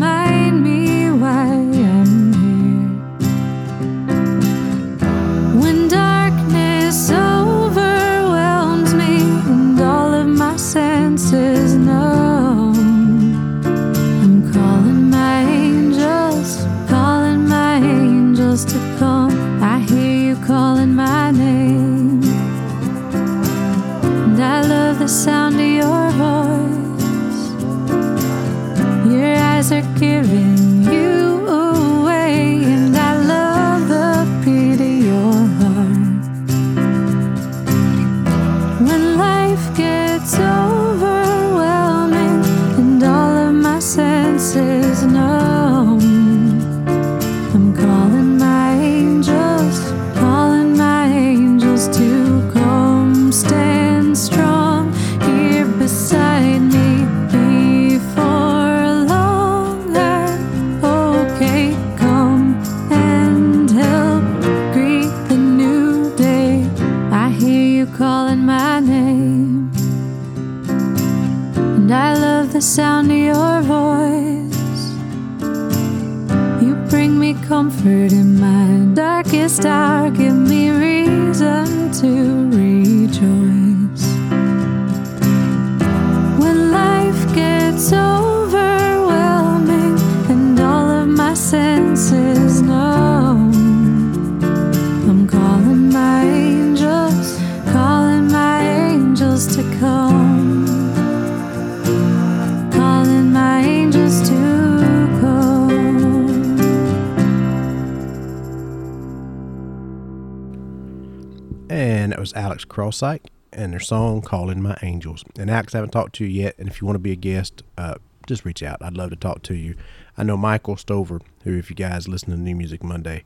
that 112.19 112.23
was 112.23 112.35
Alex 112.35 112.65
Crossite 112.65 113.31
and 113.53 113.73
their 113.73 113.79
song 113.79 114.23
Calling 114.23 114.61
My 114.61 114.77
Angels. 114.83 115.25
And 115.39 115.49
Alex, 115.49 115.73
I 115.73 115.79
haven't 115.79 115.93
talked 115.93 116.17
to 116.17 116.25
you 116.25 116.43
yet. 116.43 116.57
And 116.59 116.67
if 116.67 116.81
you 116.81 116.85
want 116.85 116.97
to 116.97 117.01
be 117.01 117.13
a 117.13 117.17
guest, 117.17 117.63
uh, 117.77 117.95
just 118.27 118.45
reach 118.45 118.61
out. 118.61 118.83
I'd 118.83 118.97
love 118.97 119.11
to 119.11 119.17
talk 119.17 119.45
to 119.45 119.55
you. 119.55 119.77
I 120.17 120.25
know 120.25 120.37
Michael 120.37 120.77
Stover, 120.77 121.21
who, 121.45 121.57
if 121.57 121.71
you 121.71 121.77
guys 121.77 122.09
listen 122.09 122.31
to 122.31 122.37
New 122.37 122.57
Music 122.57 122.83
Monday, 122.83 123.23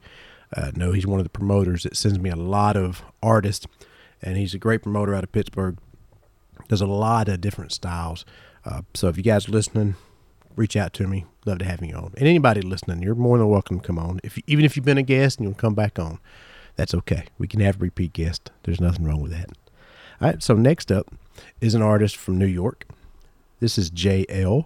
uh, 0.55 0.69
know 0.75 0.91
he's 0.91 1.07
one 1.07 1.19
of 1.19 1.23
the 1.23 1.31
promoters 1.31 1.81
that 1.81 1.97
sends 1.97 2.19
me 2.19 2.29
a 2.29 2.35
lot 2.35 2.77
of 2.77 3.03
artists. 3.23 3.65
And 4.21 4.37
he's 4.37 4.53
a 4.53 4.59
great 4.59 4.83
promoter 4.83 5.15
out 5.15 5.23
of 5.23 5.31
Pittsburgh. 5.31 5.79
Does 6.67 6.81
a 6.81 6.85
lot 6.85 7.27
of 7.29 7.41
different 7.41 7.71
styles. 7.71 8.25
Uh, 8.63 8.83
so 8.93 9.07
if 9.07 9.17
you 9.17 9.23
guys 9.23 9.49
are 9.49 9.53
listening, 9.53 9.95
reach 10.55 10.75
out 10.75 10.93
to 10.93 11.07
me. 11.07 11.25
Love 11.47 11.57
to 11.57 11.65
have 11.65 11.83
you 11.83 11.95
on. 11.95 12.13
And 12.15 12.27
anybody 12.27 12.61
listening, 12.61 13.01
you're 13.01 13.15
more 13.15 13.39
than 13.39 13.49
welcome 13.49 13.79
to 13.79 13.87
come 13.87 13.97
on. 13.97 14.19
If 14.23 14.37
you, 14.37 14.43
even 14.45 14.63
if 14.65 14.75
you've 14.75 14.85
been 14.85 14.99
a 14.99 15.01
guest 15.01 15.39
and 15.39 15.47
you'll 15.47 15.55
come 15.55 15.73
back 15.73 15.97
on, 15.97 16.19
that's 16.75 16.93
okay. 16.93 17.25
We 17.37 17.47
can 17.47 17.59
have 17.59 17.81
repeat 17.81 18.13
guests. 18.13 18.49
There's 18.63 18.81
nothing 18.81 19.05
wrong 19.05 19.21
with 19.21 19.31
that. 19.31 19.49
All 20.21 20.27
right. 20.29 20.41
So 20.41 20.55
next 20.55 20.91
up 20.91 21.07
is 21.61 21.75
an 21.75 21.81
artist 21.81 22.17
from 22.17 22.37
New 22.37 22.45
York. 22.45 22.85
This 23.59 23.77
is 23.77 23.89
JL 23.91 24.65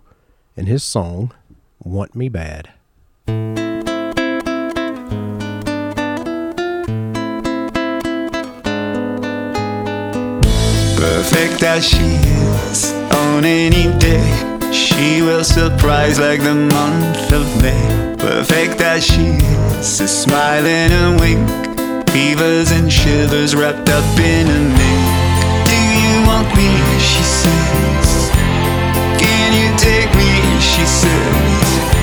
and 0.55 0.67
his 0.67 0.83
song 0.83 1.31
"Want 1.83 2.15
Me 2.15 2.29
Bad." 2.29 2.69
Perfect 10.97 11.63
as 11.63 11.87
she 11.87 11.97
is 11.97 12.93
on 13.15 13.45
any 13.45 13.97
day. 13.99 14.71
She 14.71 15.21
will 15.21 15.43
surprise 15.43 16.19
like 16.19 16.41
the 16.41 16.55
month 16.55 17.31
of 17.31 17.61
May. 17.61 18.15
Perfect 18.17 18.81
as 18.81 19.05
she 19.05 19.27
is, 19.79 20.01
a 20.01 20.07
smile 20.07 20.65
and 20.65 20.93
a 20.93 21.21
wink. 21.21 21.76
Fevers 22.11 22.71
and 22.71 22.91
shivers 22.91 23.55
wrapped 23.55 23.89
up 23.89 24.19
in 24.19 24.47
a 24.47 24.59
mink. 24.59 25.05
Do 25.69 25.77
you 26.01 26.27
want 26.27 26.47
me? 26.55 26.69
She 26.99 27.23
says. 27.23 28.29
Can 29.21 29.49
you 29.53 29.69
take 29.77 30.11
me? 30.15 30.31
She 30.59 30.85
says. 30.85 31.96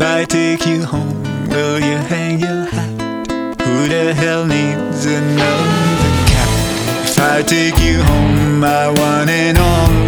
If 0.00 0.06
I 0.06 0.24
take 0.24 0.64
you 0.64 0.82
home, 0.82 1.22
will 1.50 1.78
you 1.78 1.98
hang 2.08 2.40
your 2.40 2.64
hat? 2.64 3.60
Who 3.60 3.86
the 3.86 4.14
hell 4.14 4.46
needs 4.46 5.04
another 5.04 6.12
cat? 6.24 6.48
If 7.04 7.18
I 7.18 7.42
take 7.42 7.78
you 7.78 8.02
home, 8.02 8.60
my 8.60 8.88
one 8.88 9.28
and 9.28 9.58
only, 9.58 9.99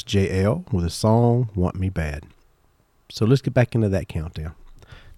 JL 0.00 0.72
with 0.72 0.84
a 0.84 0.90
song 0.90 1.50
"Want 1.54 1.76
Me 1.76 1.88
Bad." 1.88 2.24
So 3.10 3.26
let's 3.26 3.42
get 3.42 3.52
back 3.52 3.74
into 3.74 3.88
that 3.90 4.08
countdown. 4.08 4.54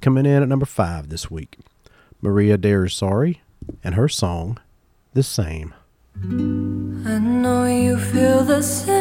Coming 0.00 0.26
in 0.26 0.42
at 0.42 0.48
number 0.48 0.66
five 0.66 1.08
this 1.08 1.30
week, 1.30 1.58
Maria 2.20 2.56
Dare 2.58 2.88
Sorry 2.88 3.42
and 3.84 3.94
her 3.94 4.08
song 4.08 4.58
"The 5.12 5.22
Same." 5.22 5.74
I 6.22 7.18
know 7.18 7.64
you 7.66 7.98
feel 7.98 8.42
the 8.44 8.62
same, 8.62 8.94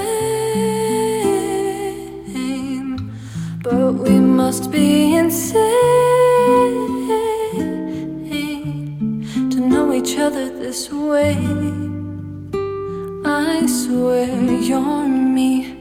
but 3.62 3.94
we 3.94 4.20
must 4.20 4.72
be 4.72 5.16
insane 5.16 5.60
to 9.52 9.60
know 9.60 9.94
each 9.94 10.18
other 10.18 10.50
this 10.50 10.92
way. 10.92 11.38
I 13.36 13.66
swear 13.66 14.30
you're 14.62 15.08
me, 15.08 15.76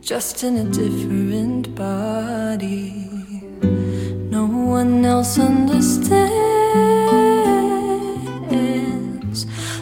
just 0.00 0.42
in 0.42 0.56
a 0.56 0.64
different 0.64 1.74
body. 1.74 3.10
No 4.30 4.46
one 4.46 5.04
else 5.04 5.38
understands 5.38 6.16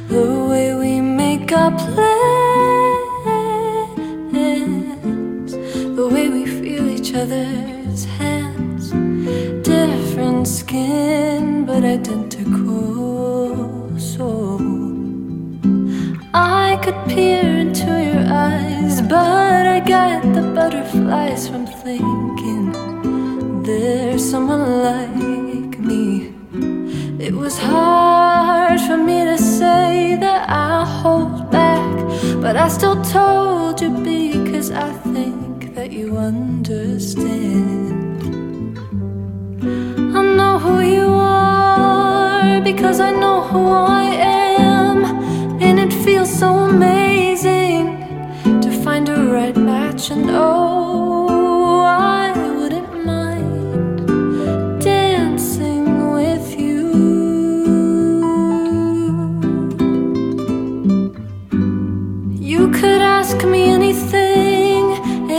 the 0.08 0.46
way 0.50 0.74
we 0.74 1.00
make 1.00 1.52
our 1.52 1.70
plans, 1.70 2.02
the 5.98 6.08
way 6.12 6.28
we 6.28 6.46
feel 6.46 6.88
each 6.90 7.14
other's 7.14 8.06
hands. 8.18 8.90
Different 9.62 10.48
skin, 10.48 11.64
but 11.64 11.84
identical 11.84 13.53
could 16.84 17.02
peer 17.08 17.60
into 17.60 17.90
your 18.08 18.24
eyes, 18.28 19.00
but 19.00 19.66
I 19.66 19.80
got 19.80 20.22
the 20.34 20.42
butterflies 20.54 21.48
from 21.48 21.66
thinking 21.66 22.72
there's 23.62 24.22
someone 24.30 24.82
like 24.82 25.78
me. 25.78 26.34
It 27.18 27.32
was 27.32 27.56
hard 27.58 28.78
for 28.82 28.98
me 28.98 29.24
to 29.24 29.38
say 29.38 30.16
that 30.20 30.50
I 30.50 30.84
hold 30.84 31.50
back, 31.50 31.90
but 32.42 32.54
I 32.54 32.68
still 32.68 33.02
told 33.02 33.80
you 33.80 33.88
because 33.88 34.70
I 34.70 34.92
think 35.14 35.74
that 35.74 35.90
you 35.90 36.18
understand. 36.18 37.94
I 40.18 40.22
know 40.36 40.58
who 40.58 40.80
you 40.82 41.08
are 41.14 42.60
because 42.60 43.00
I 43.00 43.10
know 43.10 43.40
who 43.40 43.70
I 43.70 44.02
am, 44.02 44.03
so 46.44 46.52
amazing 46.74 47.84
to 48.64 48.70
find 48.84 49.08
a 49.08 49.20
right 49.36 49.56
match. 49.56 50.10
And 50.10 50.26
oh, 50.30 51.84
I 52.20 52.28
wouldn't 52.56 52.92
mind 53.12 54.82
dancing 54.82 55.86
with 56.16 56.46
you. 56.64 56.82
You 62.52 62.62
could 62.78 63.02
ask 63.18 63.36
me 63.54 63.62
anything, 63.78 64.82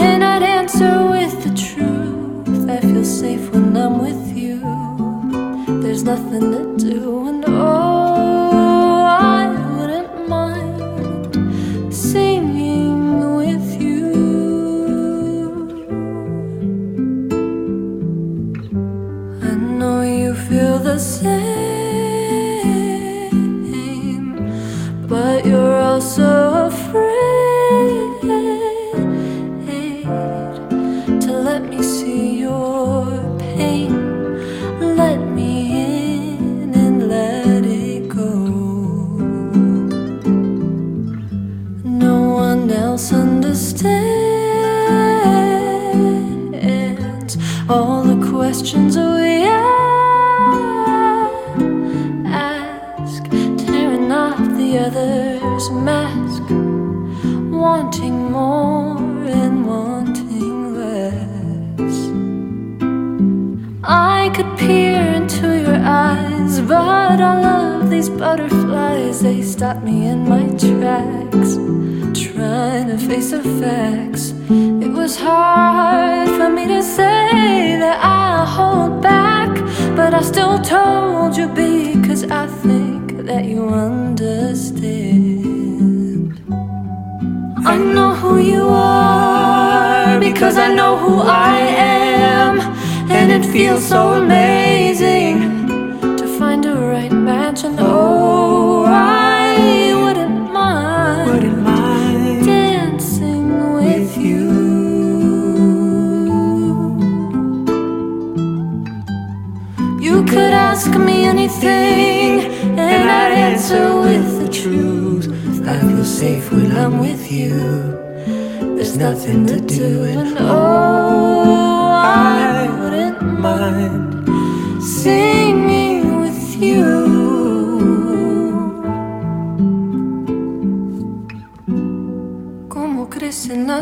and 0.04 0.24
I'd 0.32 0.46
answer 0.58 0.94
with 1.14 1.34
the 1.44 1.52
truth. 1.68 2.68
I 2.76 2.78
feel 2.80 3.04
safe 3.04 3.44
when 3.52 3.76
I'm 3.76 3.96
with 4.06 4.24
you. 4.42 4.56
There's 5.82 6.02
nothing 6.02 6.44
to 6.54 6.65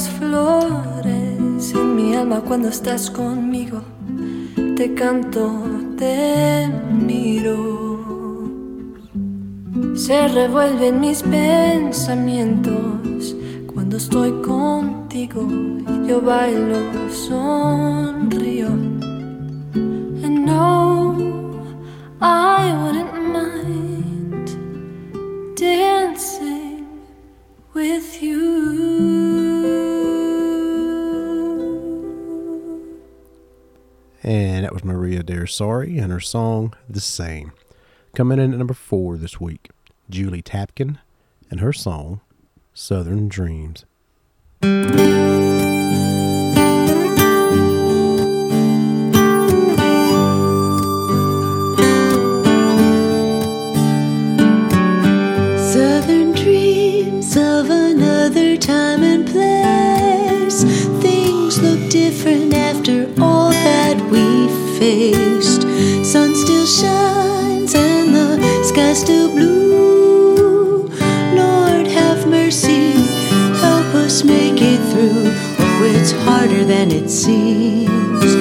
flores 0.03 1.73
en 1.73 1.95
mi 1.95 2.17
alma 2.17 2.41
cuando 2.41 2.69
estás 2.69 3.11
conmigo. 3.11 3.81
Te 4.77 4.93
canto, 4.95 5.53
te 5.97 6.69
miro. 6.91 8.43
Se 9.95 10.27
revuelven 10.27 10.99
mis 11.01 11.23
pensamientos 11.23 12.75
cuando 13.73 13.97
estoy 13.97 14.33
contigo. 14.43 15.47
Yo 16.09 16.21
bailo, 16.21 16.79
sonrío. 17.11 18.84
Sorry 35.47 35.99
and 35.99 36.11
her 36.13 36.21
song 36.21 36.75
The 36.89 37.01
Same. 37.01 37.53
Coming 38.15 38.39
in 38.39 38.53
at 38.53 38.59
number 38.59 38.75
four 38.75 39.17
this 39.17 39.41
week, 39.41 39.71
Julie 40.09 40.43
Tapkin 40.43 40.99
and 41.51 41.61
her 41.61 41.73
song 41.73 42.21
Southern 42.73 43.29
Dreams. 43.29 43.85
Still 68.95 69.29
blue. 69.29 70.89
Lord 71.35 71.87
have 71.89 72.29
mercy, 72.29 72.93
help 73.61 73.95
us 73.95 74.23
make 74.23 74.63
it 74.63 74.79
through. 74.93 75.33
Oh, 75.59 75.83
it's 75.85 76.13
harder 76.13 76.65
than 76.65 76.93
it 76.93 77.11
seems. 77.11 78.35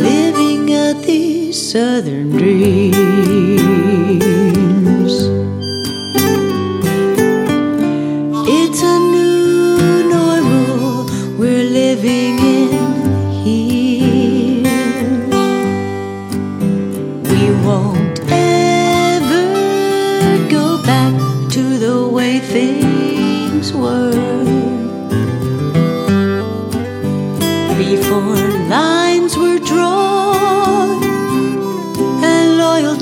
Living 0.00 0.72
out 0.72 1.02
these 1.02 1.60
southern 1.70 2.30
dreams. 2.30 3.87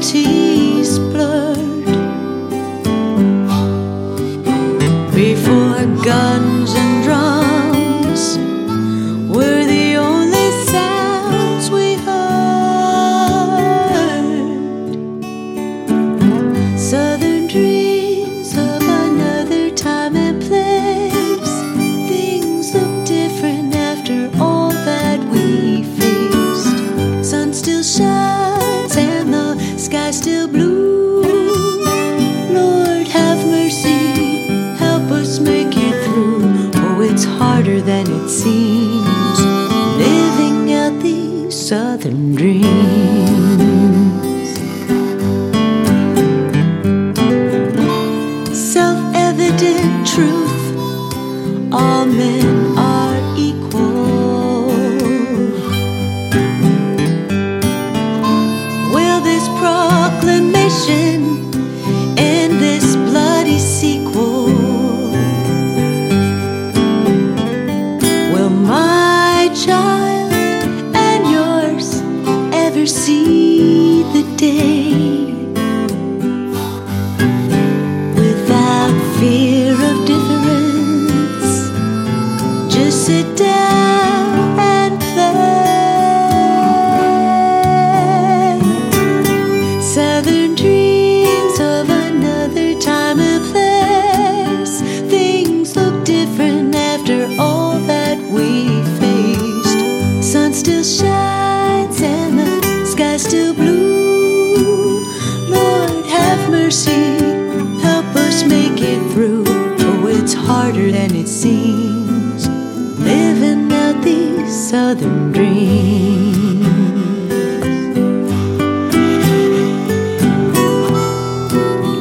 tea. 0.07 0.46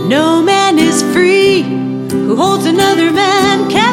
No 0.07 0.43
man 0.43 0.77
is 0.77 1.01
free 1.13 1.63
who 1.63 2.35
holds 2.35 2.65
another 2.65 3.11
man 3.11 3.69
captive. 3.71 3.84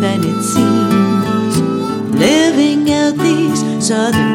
than 0.00 0.20
it 0.22 0.42
seems. 0.42 1.60
Living 2.14 2.90
out 2.92 3.16
these 3.16 3.86
southern 3.86 4.27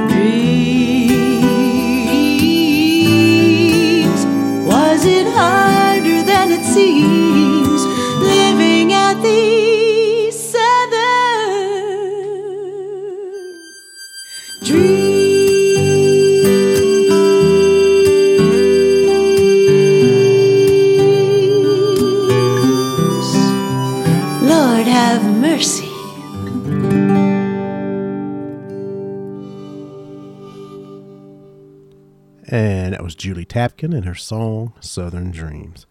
Julie 33.23 33.45
Tapkin 33.45 33.95
and 33.95 34.03
her 34.03 34.15
song 34.15 34.73
Southern 34.81 35.31
Dreams. 35.31 35.85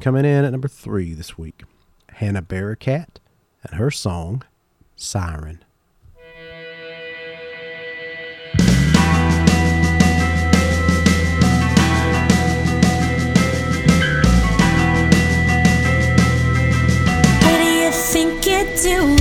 Coming 0.00 0.24
in 0.24 0.46
at 0.46 0.52
number 0.52 0.68
three 0.68 1.12
this 1.12 1.36
week, 1.36 1.64
Hannah 2.12 2.40
Barricat 2.40 3.18
and 3.62 3.74
her 3.78 3.90
song 3.90 4.42
Siren. 4.96 5.62
What 17.42 17.58
do 17.58 17.68
you 17.68 17.90
think 17.90 18.46
you're 18.46 18.76
doing? 18.76 19.17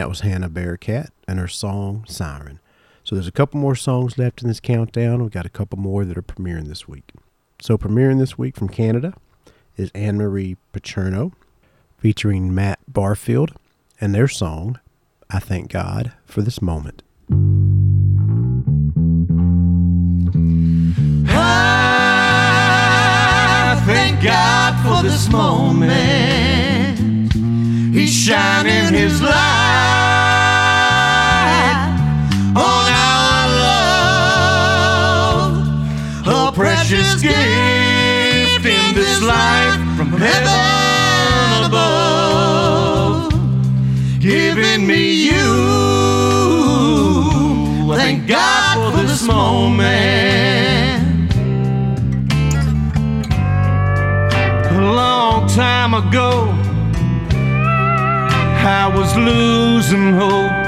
That 0.00 0.08
was 0.08 0.20
Hannah 0.20 0.48
Bearcat 0.48 1.12
and 1.28 1.38
her 1.38 1.46
song 1.46 2.06
Siren. 2.08 2.58
So 3.04 3.14
there's 3.14 3.26
a 3.26 3.32
couple 3.32 3.60
more 3.60 3.74
songs 3.74 4.16
left 4.16 4.40
in 4.40 4.48
this 4.48 4.58
countdown. 4.58 5.20
We've 5.20 5.30
got 5.30 5.44
a 5.44 5.50
couple 5.50 5.78
more 5.78 6.06
that 6.06 6.16
are 6.16 6.22
premiering 6.22 6.68
this 6.68 6.88
week. 6.88 7.12
So 7.60 7.76
premiering 7.76 8.18
this 8.18 8.38
week 8.38 8.56
from 8.56 8.70
Canada 8.70 9.12
is 9.76 9.90
Anne 9.94 10.16
Marie 10.16 10.56
Pacherno 10.72 11.32
featuring 11.98 12.54
Matt 12.54 12.78
Barfield 12.88 13.52
and 14.00 14.14
their 14.14 14.26
song 14.26 14.80
I 15.28 15.38
Thank 15.38 15.70
God 15.70 16.14
for 16.24 16.40
This 16.40 16.62
Moment. 16.62 17.02
I 21.28 23.82
thank 23.84 24.24
God 24.24 24.82
for 24.82 25.02
this 25.06 25.30
moment. 25.30 25.90
He's 27.92 28.14
shining 28.14 28.94
his 28.94 29.20
light 29.20 29.69
precious 36.90 37.22
gift 37.22 38.66
in 38.66 38.94
this 38.96 39.22
life 39.22 39.78
from 39.96 40.10
heaven 40.10 41.64
above, 41.64 43.30
giving 44.18 44.84
me 44.88 45.26
you. 45.26 45.50
Thank 47.94 48.26
God 48.26 48.92
for 48.92 49.02
this 49.06 49.22
moment. 49.22 49.70
A 54.72 54.80
long 54.80 55.48
time 55.48 55.94
ago, 55.94 56.48
I 58.66 58.92
was 58.92 59.14
losing 59.16 60.12
hope. 60.14 60.58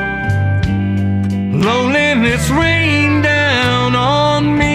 Loneliness 1.65 2.49
rained 2.51 3.25
down 3.25 3.97
on 3.97 4.57
me, 4.57 4.72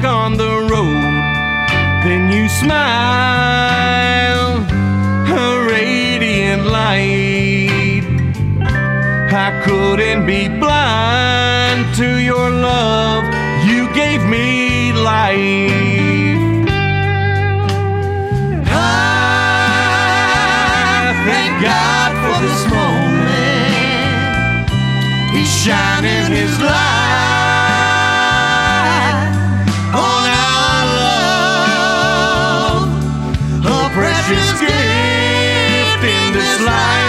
dark 0.00 0.12
on 0.14 0.36
the 0.36 0.68
road. 0.70 1.24
Then 2.04 2.30
you 2.30 2.48
smile, 2.48 2.76
a 5.26 5.66
radiant 5.68 6.66
light. 6.66 8.04
I 9.30 9.62
couldn't 9.64 10.26
be 10.26 10.48
blind 10.48 11.94
to 11.96 12.18
your 12.18 12.50
love. 12.50 13.24
You 13.66 13.92
gave 13.94 14.24
me 14.24 14.92
life. 14.92 15.36
I 18.70 18.72
thank 21.26 21.62
God 21.62 22.12
for 22.22 22.40
this 22.46 22.64
moment. 22.70 23.10
He's 25.32 25.52
shining 25.62 26.32
his 26.32 26.60
light 26.60 27.27
this 36.32 36.60
life 36.60 37.07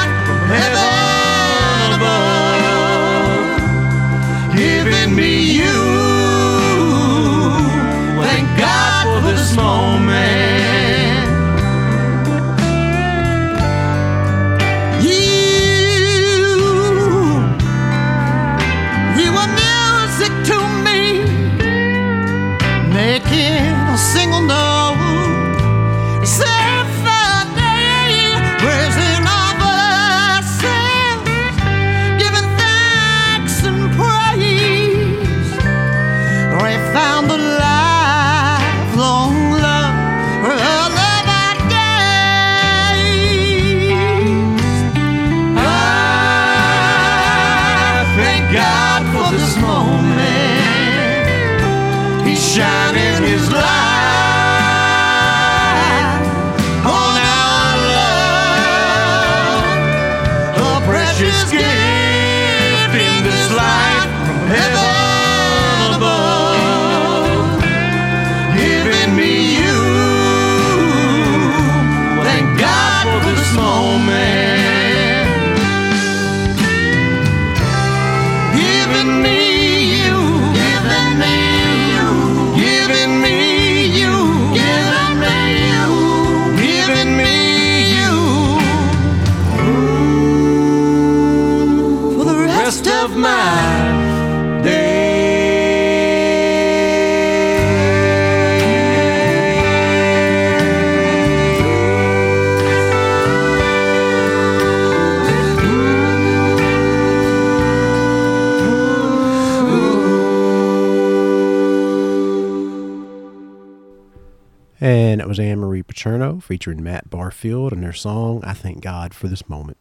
Paterno 116.00 116.40
featuring 116.40 116.82
Matt 116.82 117.10
Barfield 117.10 117.74
and 117.74 117.84
their 117.84 117.92
song 117.92 118.42
I 118.46 118.54
Thank 118.54 118.82
God 118.82 119.14
for 119.14 119.28
This 119.28 119.50
Moment. 119.50 119.78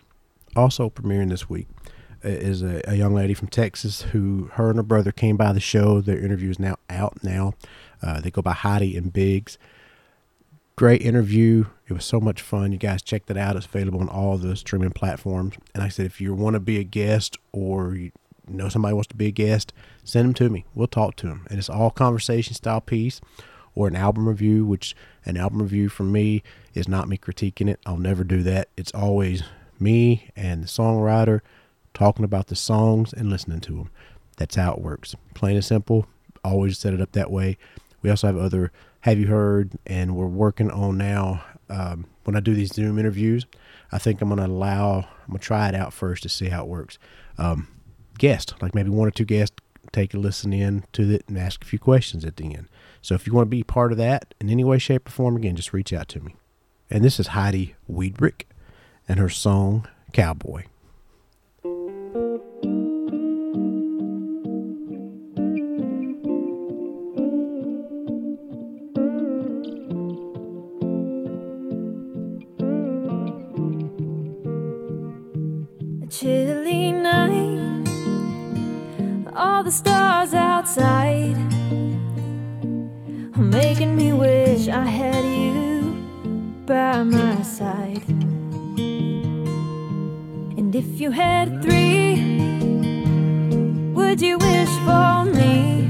Also 0.56 0.90
premiering 0.90 1.28
this 1.28 1.48
week 1.48 1.68
uh, 2.24 2.28
is 2.28 2.60
a, 2.60 2.82
a 2.90 2.96
young 2.96 3.14
lady 3.14 3.34
from 3.34 3.46
Texas 3.46 4.02
who 4.02 4.50
her 4.54 4.68
and 4.70 4.78
her 4.78 4.82
brother 4.82 5.12
came 5.12 5.36
by 5.36 5.52
the 5.52 5.60
show. 5.60 6.00
Their 6.00 6.18
interview 6.18 6.50
is 6.50 6.58
now 6.58 6.74
out 6.90 7.22
now. 7.22 7.52
Uh, 8.02 8.20
they 8.20 8.32
go 8.32 8.42
by 8.42 8.52
Heidi 8.52 8.96
and 8.96 9.12
Biggs. 9.12 9.58
Great 10.74 11.02
interview. 11.02 11.66
It 11.86 11.92
was 11.92 12.04
so 12.04 12.18
much 12.18 12.42
fun. 12.42 12.72
You 12.72 12.78
guys 12.78 13.00
check 13.00 13.26
that 13.26 13.36
out. 13.36 13.54
It's 13.54 13.66
available 13.66 14.00
on 14.00 14.08
all 14.08 14.38
the 14.38 14.56
streaming 14.56 14.90
platforms. 14.90 15.54
And 15.72 15.82
like 15.82 15.86
I 15.86 15.90
said, 15.90 16.06
if 16.06 16.20
you 16.20 16.34
want 16.34 16.54
to 16.54 16.60
be 16.60 16.80
a 16.80 16.84
guest 16.84 17.36
or 17.52 17.94
you 17.94 18.10
know 18.48 18.68
somebody 18.68 18.94
wants 18.94 19.08
to 19.08 19.16
be 19.16 19.26
a 19.26 19.32
guest, 19.32 19.72
send 20.02 20.26
them 20.26 20.34
to 20.34 20.50
me. 20.50 20.64
We'll 20.74 20.88
talk 20.88 21.14
to 21.16 21.28
them. 21.28 21.46
And 21.48 21.60
it's 21.60 21.70
all 21.70 21.92
conversation 21.92 22.54
style 22.54 22.80
piece 22.80 23.20
or 23.78 23.86
an 23.86 23.94
album 23.94 24.28
review, 24.28 24.66
which 24.66 24.96
an 25.28 25.36
album 25.36 25.62
review 25.62 25.88
from 25.88 26.10
me 26.10 26.42
is 26.74 26.88
not 26.88 27.08
me 27.08 27.18
critiquing 27.18 27.68
it. 27.68 27.78
I'll 27.86 27.98
never 27.98 28.24
do 28.24 28.42
that. 28.42 28.68
It's 28.76 28.92
always 28.92 29.42
me 29.78 30.30
and 30.34 30.64
the 30.64 30.66
songwriter 30.66 31.40
talking 31.94 32.24
about 32.24 32.48
the 32.48 32.56
songs 32.56 33.12
and 33.12 33.30
listening 33.30 33.60
to 33.60 33.72
them. 33.76 33.90
That's 34.38 34.56
how 34.56 34.72
it 34.72 34.80
works. 34.80 35.14
Plain 35.34 35.56
and 35.56 35.64
simple. 35.64 36.06
Always 36.42 36.78
set 36.78 36.94
it 36.94 37.00
up 37.00 37.12
that 37.12 37.30
way. 37.30 37.58
We 38.02 38.10
also 38.10 38.28
have 38.28 38.36
other 38.36 38.72
Have 39.00 39.18
You 39.18 39.26
Heard, 39.26 39.72
and 39.86 40.16
we're 40.16 40.26
working 40.26 40.70
on 40.70 40.96
now. 40.96 41.44
Um, 41.68 42.06
when 42.24 42.36
I 42.36 42.40
do 42.40 42.54
these 42.54 42.72
Zoom 42.72 42.98
interviews, 42.98 43.44
I 43.92 43.98
think 43.98 44.22
I'm 44.22 44.28
going 44.28 44.38
to 44.38 44.46
allow, 44.46 44.98
I'm 44.98 45.28
going 45.28 45.38
to 45.40 45.44
try 45.44 45.68
it 45.68 45.74
out 45.74 45.92
first 45.92 46.22
to 46.22 46.28
see 46.28 46.48
how 46.48 46.62
it 46.62 46.68
works. 46.68 46.98
Um, 47.36 47.68
guest, 48.16 48.54
like 48.62 48.74
maybe 48.74 48.90
one 48.90 49.08
or 49.08 49.10
two 49.10 49.24
guests, 49.24 49.56
take 49.92 50.14
a 50.14 50.18
listen 50.18 50.52
in 50.52 50.84
to 50.92 51.10
it 51.10 51.24
and 51.28 51.36
ask 51.36 51.62
a 51.62 51.66
few 51.66 51.78
questions 51.78 52.24
at 52.24 52.36
the 52.36 52.54
end. 52.54 52.68
So 53.02 53.14
if 53.14 53.26
you 53.26 53.32
want 53.32 53.46
to 53.46 53.50
be 53.50 53.62
part 53.62 53.92
of 53.92 53.98
that 53.98 54.34
in 54.40 54.50
any 54.50 54.64
way, 54.64 54.78
shape, 54.78 55.08
or 55.08 55.10
form, 55.10 55.36
again, 55.36 55.56
just 55.56 55.72
reach 55.72 55.92
out 55.92 56.08
to 56.08 56.20
me. 56.20 56.36
And 56.90 57.04
this 57.04 57.20
is 57.20 57.28
Heidi 57.28 57.74
Wiedrich 57.90 58.44
and 59.08 59.18
her 59.18 59.28
song 59.28 59.86
Cowboy. 60.12 60.64
A 76.02 76.06
chilly 76.10 76.92
night, 76.92 77.88
all 79.34 79.62
the 79.62 79.70
stars 79.70 80.34
outside 80.34 81.57
making 83.38 83.94
me 83.96 84.12
wish 84.12 84.68
I 84.68 84.84
had 84.84 85.24
you 85.24 85.94
by 86.66 87.02
my 87.04 87.42
side. 87.42 88.02
And 90.58 90.74
if 90.74 91.00
you 91.00 91.10
had 91.12 91.62
three, 91.62 92.16
would 93.94 94.20
you 94.20 94.38
wish 94.38 94.68
for 94.86 95.24
me? 95.24 95.88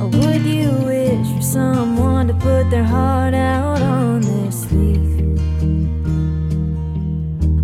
Or 0.00 0.08
would 0.08 0.42
you 0.44 0.70
wish 0.84 1.26
for 1.36 1.42
someone 1.42 2.26
to 2.28 2.34
put 2.34 2.68
their 2.70 2.84
heart 2.84 3.34
out 3.34 3.80
on 3.80 4.20
their 4.20 4.50
sleeve? 4.50 5.38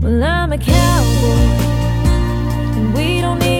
Well, 0.02 0.22
I'm 0.22 0.52
a 0.52 0.58
cowboy, 0.58 1.48
and 2.76 2.94
we 2.94 3.20
don't 3.20 3.38
need 3.40 3.51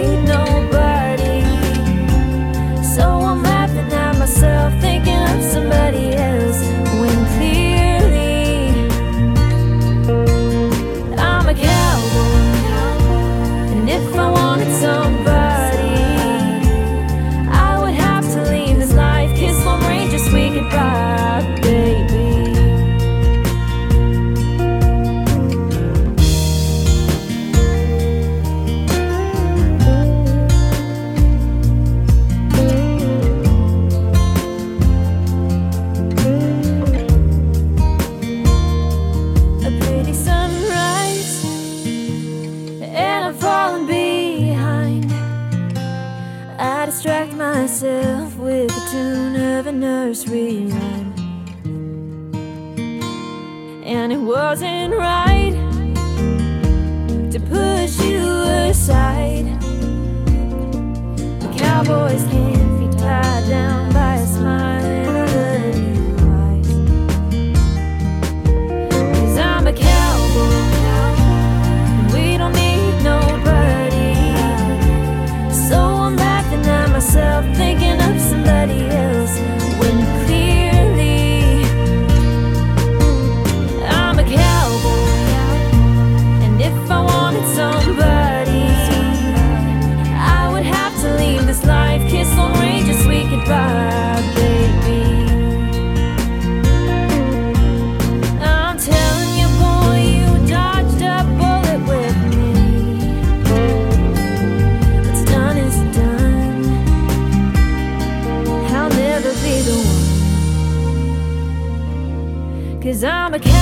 Cause 113.03 113.11
I'm 113.11 113.35
a 113.35 113.41
cat. 113.41 113.62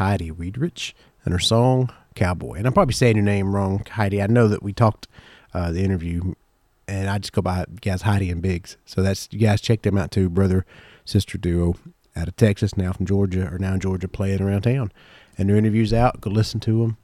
Heidi 0.00 0.30
Riedrich 0.30 0.94
and 1.26 1.32
her 1.32 1.38
song 1.38 1.92
Cowboy. 2.14 2.54
And 2.54 2.66
I'm 2.66 2.72
probably 2.72 2.94
saying 2.94 3.16
your 3.16 3.24
name 3.24 3.54
wrong, 3.54 3.84
Heidi. 3.90 4.22
I 4.22 4.28
know 4.28 4.48
that 4.48 4.62
we 4.62 4.72
talked 4.72 5.06
uh, 5.52 5.70
the 5.72 5.82
interview, 5.82 6.32
and 6.88 7.10
I 7.10 7.18
just 7.18 7.34
go 7.34 7.42
by 7.42 7.66
guys 7.82 8.00
Heidi 8.00 8.30
and 8.30 8.40
Biggs. 8.40 8.78
So 8.86 9.02
that's 9.02 9.28
you 9.30 9.38
guys 9.38 9.60
check 9.60 9.82
them 9.82 9.98
out 9.98 10.10
too, 10.10 10.30
brother 10.30 10.64
sister 11.04 11.36
duo 11.36 11.74
out 12.16 12.28
of 12.28 12.36
Texas, 12.36 12.78
now 12.78 12.94
from 12.94 13.04
Georgia, 13.04 13.46
or 13.52 13.58
now 13.58 13.74
in 13.74 13.80
Georgia, 13.80 14.08
playing 14.08 14.40
around 14.40 14.62
town. 14.62 14.90
And 15.36 15.50
their 15.50 15.56
interviews 15.56 15.92
out. 15.92 16.22
Go 16.22 16.30
listen 16.30 16.60
to 16.60 16.80
them. 16.80 16.96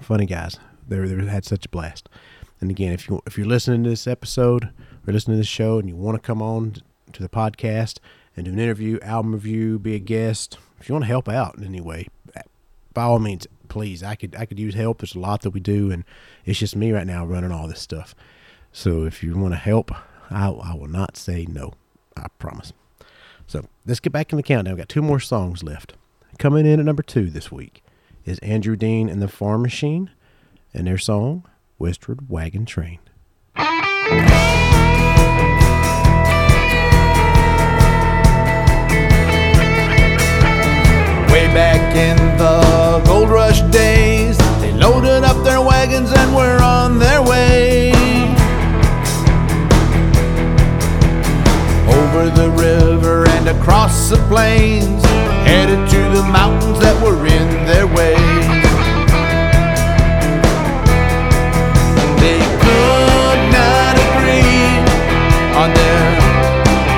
Funny 0.00 0.24
guys. 0.24 0.56
They 0.86 1.00
they 1.00 1.26
had 1.26 1.44
such 1.44 1.66
a 1.66 1.68
blast. 1.68 2.08
And 2.60 2.70
again, 2.70 2.92
if 2.92 3.08
you 3.08 3.20
if 3.26 3.36
you're 3.36 3.48
listening 3.48 3.82
to 3.82 3.90
this 3.90 4.06
episode 4.06 4.70
or 5.04 5.12
listening 5.12 5.34
to 5.34 5.38
this 5.40 5.48
show 5.48 5.80
and 5.80 5.88
you 5.88 5.96
want 5.96 6.14
to 6.14 6.24
come 6.24 6.42
on 6.42 6.74
to 7.12 7.22
the 7.24 7.28
podcast 7.28 7.98
and 8.36 8.44
do 8.44 8.52
an 8.52 8.60
interview, 8.60 9.00
album 9.02 9.32
review, 9.32 9.80
be 9.80 9.96
a 9.96 9.98
guest, 9.98 10.58
if 10.80 10.88
you 10.88 10.94
want 10.94 11.04
to 11.04 11.08
help 11.08 11.28
out 11.28 11.56
in 11.56 11.64
any 11.64 11.80
way, 11.80 12.08
by 12.94 13.02
all 13.04 13.18
means, 13.18 13.46
please. 13.68 14.02
I 14.02 14.14
could 14.14 14.34
I 14.36 14.44
could 14.44 14.58
use 14.58 14.74
help. 14.74 14.98
There's 14.98 15.14
a 15.14 15.20
lot 15.20 15.42
that 15.42 15.50
we 15.50 15.60
do, 15.60 15.90
and 15.90 16.04
it's 16.44 16.58
just 16.58 16.74
me 16.74 16.92
right 16.92 17.06
now 17.06 17.24
running 17.24 17.52
all 17.52 17.68
this 17.68 17.80
stuff. 17.80 18.14
So 18.72 19.04
if 19.04 19.22
you 19.22 19.36
want 19.36 19.54
to 19.54 19.58
help, 19.58 19.92
I, 20.30 20.48
I 20.48 20.74
will 20.74 20.88
not 20.88 21.16
say 21.16 21.46
no. 21.48 21.74
I 22.16 22.26
promise. 22.38 22.72
So 23.46 23.66
let's 23.86 24.00
get 24.00 24.12
back 24.12 24.32
in 24.32 24.36
the 24.36 24.42
countdown. 24.42 24.74
We've 24.74 24.78
got 24.80 24.88
two 24.88 25.02
more 25.02 25.20
songs 25.20 25.62
left. 25.62 25.94
Coming 26.38 26.66
in 26.66 26.80
at 26.80 26.86
number 26.86 27.02
two 27.02 27.30
this 27.30 27.50
week 27.50 27.82
is 28.24 28.38
Andrew 28.40 28.76
Dean 28.76 29.08
and 29.08 29.22
the 29.22 29.28
Farm 29.28 29.62
Machine 29.62 30.10
and 30.74 30.86
their 30.86 30.98
song 30.98 31.44
Westward 31.78 32.28
Wagon 32.28 32.66
Train. 32.66 32.98
Over 52.18 52.30
the 52.30 52.50
river 52.50 53.28
and 53.28 53.46
across 53.46 54.10
the 54.10 54.16
plains, 54.26 55.04
headed 55.46 55.88
to 55.88 56.00
the 56.16 56.24
mountains 56.32 56.80
that 56.80 56.98
were 57.00 57.14
in 57.14 57.46
their 57.62 57.86
way. 57.86 58.18
They 62.18 62.42
could 62.58 63.40
not 63.54 63.94
agree 64.02 64.66
on 65.62 65.70
their 65.78 66.06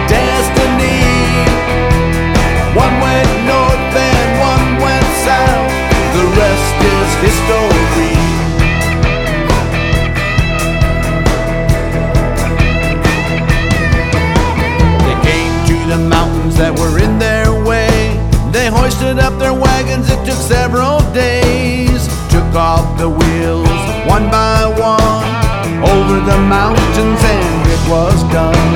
destiny. 0.09 1.05
One 2.73 2.95
went 3.05 3.29
north 3.45 3.93
and 3.93 4.29
one 4.41 4.69
went 4.81 5.05
south. 5.21 5.69
The 6.17 6.25
rest 6.33 6.77
is 6.81 7.11
history. 7.29 7.60
That 16.61 16.77
were 16.77 17.01
in 17.01 17.17
their 17.19 17.49
way. 17.65 17.89
They 18.53 18.69
hoisted 18.69 19.19
up 19.19 19.33
their 19.41 19.57
wagons, 19.57 20.13
it 20.13 20.21
took 20.29 20.37
several 20.37 21.01
days. 21.17 22.05
Took 22.29 22.53
off 22.53 22.85
the 23.01 23.09
wheels 23.09 23.81
one 24.05 24.29
by 24.29 24.69
one 24.69 25.25
over 25.81 26.21
the 26.21 26.37
mountains, 26.37 27.21
and 27.25 27.65
it 27.65 27.83
was 27.89 28.17
done. 28.29 28.73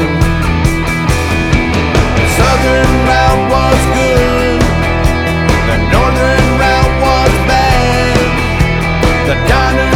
The 2.17 2.27
southern 2.41 2.93
route 3.05 3.45
was 3.53 3.81
good, 4.01 4.65
the 5.69 5.79
northern 5.93 6.47
route 6.57 6.97
was 7.05 7.33
bad. 7.53 8.17
The 9.29 9.37
Donners 9.45 9.94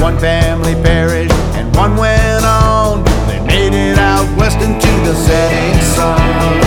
One 0.00 0.16
family 0.18 0.74
perished 0.74 1.32
and 1.58 1.74
one 1.74 1.96
went 1.96 2.44
on. 2.44 3.04
They 3.26 3.40
made 3.40 3.74
it 3.74 3.98
out 3.98 4.26
west 4.38 4.58
into 4.58 4.92
the 5.04 5.14
setting 5.14 5.80
sun. 5.82 6.60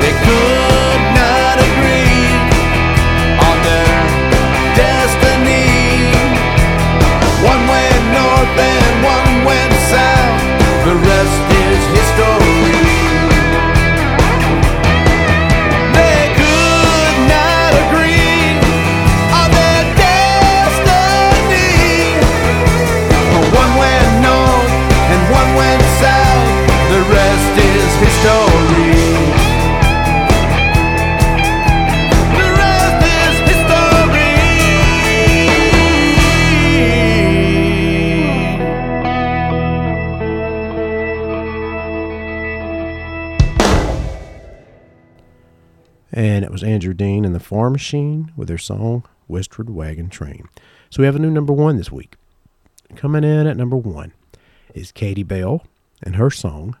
They 0.00 0.12
could 0.24 0.59
Farm 47.70 47.74
Machine 47.74 48.32
with 48.36 48.48
their 48.48 48.58
song 48.58 49.04
Westward 49.28 49.70
Wagon 49.70 50.08
Train. 50.08 50.48
So 50.90 51.00
we 51.00 51.06
have 51.06 51.14
a 51.14 51.20
new 51.20 51.30
number 51.30 51.52
one 51.52 51.76
this 51.76 51.92
week. 51.92 52.16
Coming 52.96 53.22
in 53.22 53.46
at 53.46 53.56
number 53.56 53.76
one 53.76 54.12
is 54.74 54.90
Katie 54.90 55.22
Bell 55.22 55.64
and 56.02 56.16
her 56.16 56.30
song 56.30 56.76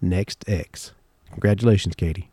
Next 0.00 0.42
X. 0.48 0.92
Congratulations, 1.30 1.94
Katie. 1.94 2.30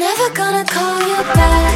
Never 0.00 0.30
gonna 0.32 0.64
call 0.64 0.98
you 0.98 1.22
back, 1.34 1.69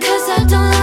cause 0.00 0.28
I 0.28 0.44
don't 0.44 0.75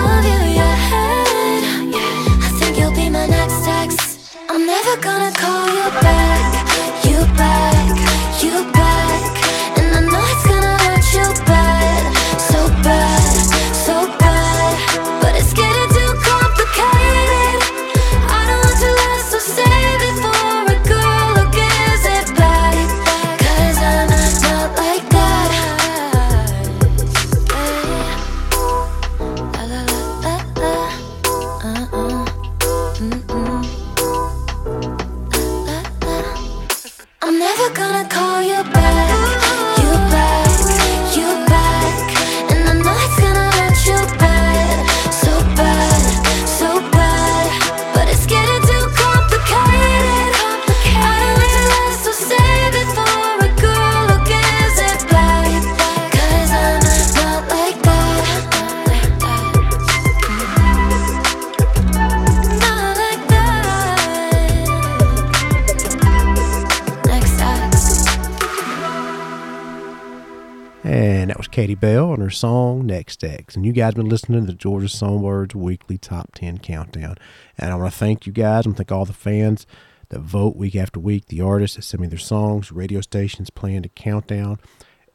And 73.22 73.66
you 73.66 73.72
guys 73.72 73.94
been 73.94 74.10
listening 74.10 74.42
to 74.42 74.48
the 74.48 74.58
Georgia 74.58 74.90
Songbirds 74.90 75.56
weekly 75.56 75.98
top 75.98 76.34
10 76.36 76.60
countdown. 76.60 77.16
And 77.58 77.72
I 77.72 77.76
want 77.76 77.92
to 77.92 77.98
thank 77.98 78.26
you 78.26 78.34
guys. 78.34 78.64
To 78.64 78.74
thank 78.74 78.92
all 78.92 79.06
the 79.06 79.14
fans 79.14 79.68
that 80.10 80.20
vote 80.20 80.56
week 80.56 80.76
after 80.76 81.00
week, 81.00 81.28
the 81.28 81.42
artists 81.42 81.76
that 81.76 81.84
send 81.84 82.02
me 82.02 82.08
their 82.08 82.20
songs, 82.20 82.72
radio 82.72 83.02
stations 83.02 83.50
playing 83.50 83.84
the 83.84 83.90
countdown. 83.90 84.60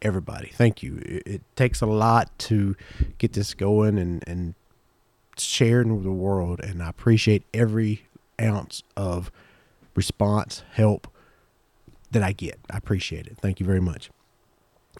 Everybody, 0.01 0.51
thank 0.55 0.83
you. 0.83 1.03
It, 1.05 1.23
it 1.27 1.57
takes 1.57 1.81
a 1.81 1.87
lot 1.87 2.37
to 2.41 2.77
get 3.19 3.33
this 3.33 3.55
going 3.55 3.99
and, 3.99 4.23
and 4.27 4.55
sharing 5.37 5.95
with 5.95 6.05
the 6.05 6.13
world. 6.13 6.61
And 6.61 6.83
I 6.83 6.89
appreciate 6.89 7.45
every 7.53 8.07
ounce 8.41 8.83
of 8.97 9.31
response, 9.95 10.63
help 10.73 11.09
that 12.11 12.23
I 12.23 12.33
get. 12.33 12.59
I 12.71 12.77
appreciate 12.77 13.27
it. 13.27 13.39
Thank 13.41 13.61
you 13.61 13.67
very 13.67 13.81
much. 13.81 14.11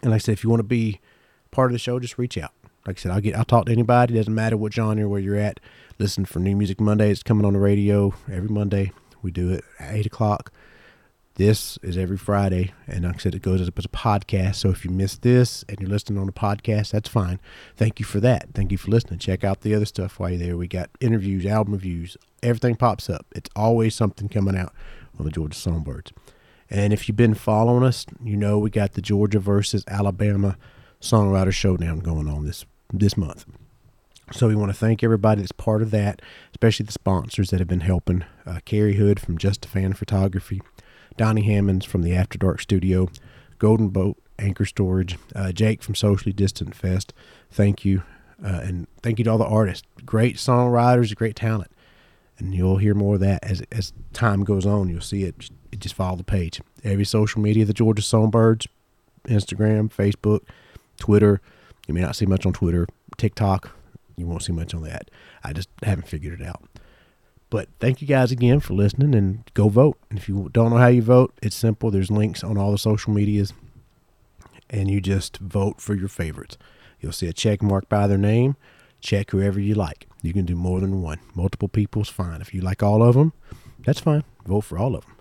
And 0.03 0.11
like 0.11 0.19
I 0.19 0.23
said, 0.23 0.33
if 0.33 0.45
you 0.45 0.51
want 0.51 0.61
to 0.61 0.65
be 0.65 1.01
part 1.51 1.71
of 1.71 1.73
the 1.73 1.79
show, 1.79 1.99
just 1.99 2.19
reach 2.19 2.37
out. 2.37 2.53
Like 2.89 2.97
I 2.97 3.01
said, 3.03 3.13
I'll 3.13 3.21
get 3.21 3.37
I'll 3.37 3.45
talk 3.45 3.67
to 3.67 3.73
anybody. 3.73 4.15
It 4.15 4.17
Doesn't 4.17 4.35
matter 4.35 4.57
what 4.57 4.73
genre 4.73 5.07
where 5.07 5.21
you're 5.21 5.37
at. 5.37 5.61
Listen 5.99 6.25
for 6.25 6.39
New 6.39 6.57
Music 6.57 6.81
Monday. 6.81 7.11
It's 7.11 7.23
coming 7.23 7.45
on 7.45 7.53
the 7.53 7.59
radio 7.59 8.15
every 8.33 8.49
Monday. 8.49 8.93
We 9.21 9.31
do 9.31 9.51
it 9.51 9.63
at 9.79 9.95
eight 9.95 10.07
o'clock. 10.07 10.51
This 11.35 11.79
is 11.83 11.99
every 11.99 12.17
Friday, 12.17 12.73
and 12.87 13.05
like 13.05 13.17
I 13.17 13.19
said, 13.19 13.35
it 13.35 13.43
goes 13.43 13.61
as 13.61 13.69
a 13.69 13.73
podcast. 13.73 14.55
So 14.55 14.71
if 14.71 14.87
you 14.87 14.91
missed 14.91 15.21
this 15.21 15.67
and 15.69 15.79
you're 15.79 15.91
listening 15.91 16.19
on 16.19 16.25
the 16.25 16.33
podcast, 16.33 16.93
that's 16.93 17.11
fine. 17.11 17.41
Thank 17.77 18.01
you 18.01 18.07
for 18.07 18.21
that. 18.21 18.55
Thank 18.55 18.73
you 18.73 18.79
for 18.79 18.91
listening. 18.91 19.19
Check 19.19 19.45
out 19.45 19.61
the 19.61 19.75
other 19.75 19.85
stuff 19.85 20.19
while 20.19 20.31
you're 20.31 20.39
there. 20.39 20.57
We 20.57 20.67
got 20.67 20.89
interviews, 20.99 21.45
album 21.45 21.75
reviews, 21.75 22.17
everything 22.43 22.75
pops 22.75 23.11
up. 23.11 23.27
It's 23.37 23.51
always 23.55 23.95
something 23.95 24.31
coming 24.31 24.57
out 24.57 24.73
on 25.19 25.27
the 25.27 25.31
Georgia 25.31 25.59
Songbirds. 25.59 26.11
And 26.71 26.95
if 26.95 27.07
you've 27.07 27.17
been 27.17 27.35
following 27.35 27.85
us, 27.85 28.07
you 28.25 28.39
know 28.39 28.59
we 28.59 28.71
got 28.71 28.95
the 28.95 29.03
Georgia 29.03 29.41
versus 29.41 29.85
Alabama 29.89 30.57
songwriter 31.03 31.53
showdown 31.53 31.99
going 32.01 32.27
on 32.27 32.47
this 32.47 32.65
this 32.93 33.17
month. 33.17 33.45
So 34.33 34.47
we 34.47 34.55
want 34.55 34.71
to 34.71 34.77
thank 34.77 35.03
everybody 35.03 35.41
that's 35.41 35.53
part 35.53 35.81
of 35.81 35.91
that, 35.93 36.21
especially 36.51 36.85
the 36.85 36.93
sponsors 36.93 37.51
that 37.51 37.61
have 37.61 37.69
been 37.69 37.81
helping. 37.81 38.25
Uh, 38.45 38.61
Carrie 38.65 38.97
Hood 38.97 39.19
from 39.19 39.39
Just 39.39 39.65
a 39.65 39.69
Fan 39.69 39.95
Photography, 39.95 40.61
Donnie 41.17 41.45
Hammonds 41.45 41.87
from 41.87 42.03
the 42.03 42.15
After 42.15 42.37
Dark 42.37 42.61
Studio, 42.61 43.09
Golden 43.59 43.89
Boat 43.89 44.19
Anchor 44.39 44.67
Storage, 44.67 45.19
uh, 45.35 45.53
Jake 45.53 45.83
from 45.83 45.95
Socially 45.95 46.33
Distant 46.33 46.75
Fest. 46.75 47.15
Thank 47.51 47.85
you, 47.85 48.03
uh, 48.45 48.61
and 48.63 48.87
thank 49.03 49.19
you 49.19 49.25
to 49.25 49.31
all 49.31 49.39
the 49.39 49.45
artists. 49.45 49.87
Great 50.05 50.37
songwriters, 50.37 51.15
great 51.15 51.35
talent, 51.35 51.71
and 52.39 52.55
you'll 52.55 52.77
hear 52.77 52.95
more 52.95 53.15
of 53.15 53.21
that 53.21 53.43
as 53.43 53.63
as 53.73 53.95
time 54.13 54.45
goes 54.45 54.67
on. 54.67 54.91
You'll 54.91 55.01
see 55.01 55.25
it. 55.25 55.51
it 55.73 55.81
just 55.81 55.95
follow 55.95 56.17
the 56.17 56.25
page. 56.25 56.61
Every 56.85 57.05
social 57.07 57.41
media, 57.41 57.65
the 57.65 57.73
Georgia 57.73 58.03
Songbirds, 58.03 58.69
Instagram, 59.25 59.91
Facebook, 59.91 60.41
Twitter. 60.99 61.41
You 61.89 61.95
may 61.95 62.03
not 62.03 62.15
see 62.15 62.27
much 62.27 62.47
on 62.47 62.53
Twitter, 62.53 62.87
TikTok. 63.17 63.73
You 64.17 64.27
won't 64.27 64.43
see 64.43 64.53
much 64.53 64.75
on 64.75 64.83
that. 64.83 65.11
I 65.43 65.53
just 65.53 65.69
haven't 65.83 66.07
figured 66.07 66.41
it 66.41 66.47
out. 66.47 66.63
But 67.51 67.69
thank 67.81 68.03
you 68.03 68.07
guys 68.07 68.31
again 68.31 68.61
for 68.61 68.75
listening 68.75 69.15
and 69.15 69.51
go 69.55 69.69
vote. 69.69 69.99
And 70.11 70.19
if 70.19 70.29
you 70.29 70.51
don't 70.53 70.71
know 70.71 70.77
how 70.77 70.89
you 70.89 71.03
vote, 71.03 71.33
it's 71.43 71.57
simple. 71.57 71.91
There's 71.91 72.11
links 72.11 72.45
on 72.45 72.59
all 72.59 72.71
the 72.71 72.79
social 72.79 73.13
medias 73.13 73.55
and 74.71 74.91
you 74.91 75.01
just 75.01 75.39
vote 75.39 75.81
for 75.81 75.95
your 75.95 76.09
favorites. 76.09 76.59
You'll 77.01 77.13
see 77.13 77.27
a 77.27 77.33
check 77.33 77.63
mark 77.63 77.89
by 77.89 78.07
their 78.07 78.19
name. 78.19 78.57
Check 79.01 79.31
whoever 79.31 79.61
you 79.61 79.75
like. 79.75 80.07
You 80.23 80.33
can 80.33 80.45
do 80.45 80.57
more 80.57 80.81
than 80.81 81.01
one. 81.01 81.21
Multiple 81.35 81.69
people's 81.69 82.09
fine. 82.09 82.41
If 82.41 82.53
you 82.53 82.61
like 82.61 82.83
all 82.83 83.03
of 83.03 83.15
them, 83.15 83.33
that's 83.85 84.01
fine. 84.01 84.25
Vote 84.45 84.63
for 84.63 84.79
all 84.79 84.95
of 84.97 85.05
them. 85.05 85.15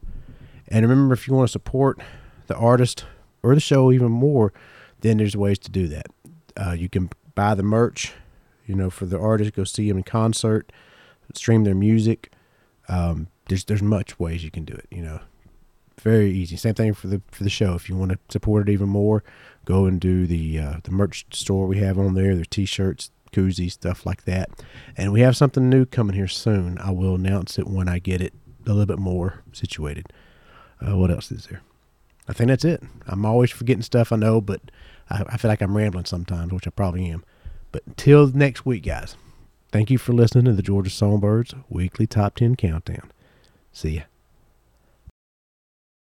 And 0.68 0.88
remember, 0.88 1.14
if 1.14 1.28
you 1.28 1.34
want 1.34 1.48
to 1.48 1.52
support 1.52 2.00
the 2.48 2.56
artist 2.56 3.06
or 3.44 3.54
the 3.54 3.62
show 3.62 3.92
even 3.92 4.12
more, 4.12 4.52
then 5.02 5.18
there's 5.18 5.38
ways 5.38 5.60
to 5.60 5.72
do 5.72 5.88
that. 5.88 6.08
Uh, 6.58 6.72
you 6.72 6.90
can 6.90 7.10
buy 7.36 7.56
the 7.56 7.64
merch, 7.64 8.14
you 8.66 8.76
know, 8.76 8.90
for 8.90 9.06
the 9.06 9.20
artist, 9.20 9.54
go 9.54 9.64
see 9.64 9.88
them 9.88 9.98
in 9.98 10.04
concert, 10.04 10.72
stream 11.34 11.64
their 11.64 11.76
music. 11.76 12.32
Um, 12.90 13.28
there's 13.48 13.66
there's 13.66 13.84
much 13.84 14.20
ways 14.20 14.44
you 14.44 14.52
can 14.52 14.66
do 14.66 14.74
it. 14.74 14.88
You 14.92 15.04
know, 15.04 15.20
very 16.02 16.32
easy. 16.32 16.58
Same 16.58 16.74
thing 16.74 16.94
for 16.94 17.08
the 17.08 17.22
for 17.32 17.44
the 17.44 17.50
show. 17.50 17.74
If 17.76 17.90
you 17.90 17.96
want 17.96 18.12
to 18.12 18.20
support 18.30 18.68
it 18.68 18.72
even 18.72 18.90
more, 18.90 19.24
go 19.66 19.86
and 19.86 20.00
do 20.00 20.28
the 20.28 20.60
uh, 20.60 20.78
the 20.84 20.92
merch 20.92 21.26
store 21.32 21.68
we 21.68 21.80
have 21.80 21.98
on 21.98 22.14
there. 22.14 22.36
There's 22.36 22.48
t-shirts, 22.48 23.12
koozies, 23.32 23.74
stuff 23.74 24.06
like 24.06 24.24
that. 24.26 24.50
And 24.96 25.12
we 25.12 25.22
have 25.22 25.38
something 25.38 25.70
new 25.70 25.86
coming 25.86 26.16
here 26.16 26.28
soon. 26.28 26.78
I 26.80 26.92
will 26.92 27.16
announce 27.16 27.60
it 27.60 27.68
when 27.68 27.88
I 27.88 28.00
get 28.00 28.22
it 28.22 28.34
a 28.66 28.70
little 28.70 28.86
bit 28.86 29.00
more 29.00 29.44
situated. 29.54 30.12
Uh, 30.86 30.98
what 30.98 31.12
else 31.12 31.32
is 31.32 31.48
there? 31.48 31.62
I 32.28 32.34
think 32.34 32.50
that's 32.50 32.66
it. 32.66 32.84
I'm 33.08 33.26
always 33.26 33.52
forgetting 33.52 33.84
stuff 33.84 34.12
I 34.12 34.18
know, 34.18 34.42
but 34.42 34.62
I, 35.10 35.24
I 35.28 35.38
feel 35.38 35.50
like 35.50 35.62
I'm 35.62 35.76
rambling 35.76 36.06
sometimes, 36.06 36.52
which 36.52 36.68
I 36.68 36.72
probably 36.72 37.10
am. 37.10 37.24
But 37.72 37.84
until 37.86 38.28
next 38.28 38.66
week, 38.66 38.84
guys, 38.84 39.16
thank 39.72 39.90
you 39.90 39.98
for 39.98 40.14
listening 40.14 40.46
to 40.46 40.54
the 40.54 40.62
Georgia 40.62 40.90
Songbirds 40.90 41.54
Weekly 41.70 42.08
Top 42.08 42.36
10 42.36 42.56
Countdown. 42.56 43.12
See 43.72 43.96
ya. 43.98 44.02